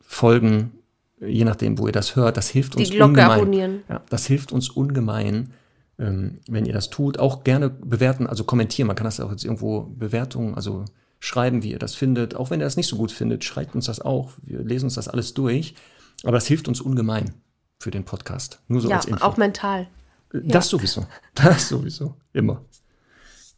[0.00, 0.72] folgen,
[1.20, 2.36] je nachdem, wo ihr das hört.
[2.36, 3.30] Das hilft uns Die Glocke ungemein.
[3.30, 3.82] abonnieren.
[3.88, 5.52] Ja, das hilft uns ungemein,
[6.00, 7.18] ähm, wenn ihr das tut.
[7.18, 8.86] Auch gerne bewerten, also kommentieren.
[8.86, 10.86] Man kann das auch jetzt irgendwo Bewertungen, also
[11.20, 12.34] schreiben, wie ihr das findet.
[12.34, 14.32] Auch wenn ihr das nicht so gut findet, schreibt uns das auch.
[14.42, 15.74] Wir lesen uns das alles durch.
[16.22, 17.34] Aber das hilft uns ungemein
[17.78, 18.60] für den Podcast.
[18.68, 19.24] Nur so ja, als Info.
[19.24, 19.86] auch mental.
[20.32, 21.06] Das sowieso.
[21.34, 22.14] Das sowieso.
[22.32, 22.64] Immer.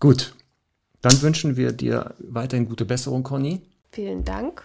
[0.00, 0.34] Gut.
[1.00, 3.62] Dann wünschen wir dir weiterhin gute Besserung, Conny.
[3.90, 4.64] Vielen Dank.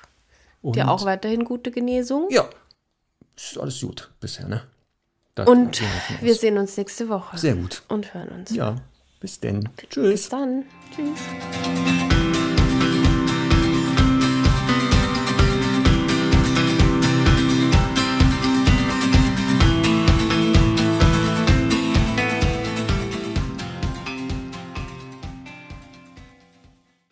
[0.61, 2.28] Und dir auch weiterhin gute Genesung.
[2.30, 2.47] Ja.
[3.36, 4.63] Ist alles gut bisher, ne?
[5.38, 5.83] Das Und
[6.21, 7.38] wir sehen uns nächste Woche.
[7.38, 7.83] Sehr gut.
[7.89, 8.49] Und hören uns.
[8.49, 8.77] Ja.
[9.19, 9.69] Bis denn.
[9.88, 10.09] Tschüss.
[10.09, 10.63] Bis dann.
[10.95, 11.19] Tschüss.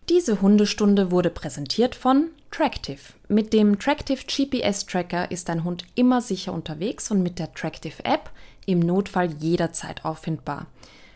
[0.10, 3.02] Diese Hundestunde wurde präsentiert von Tractive.
[3.28, 8.06] Mit dem Tractive GPS Tracker ist dein Hund immer sicher unterwegs und mit der Tractive
[8.06, 8.32] App
[8.66, 10.68] im Notfall jederzeit auffindbar.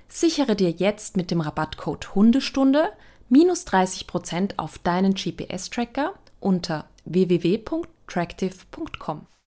[0.09, 2.91] Sichere dir jetzt mit dem Rabattcode Hundestunde
[3.29, 9.29] minus 30% auf deinen GPS Tracker unter www.tractive.com.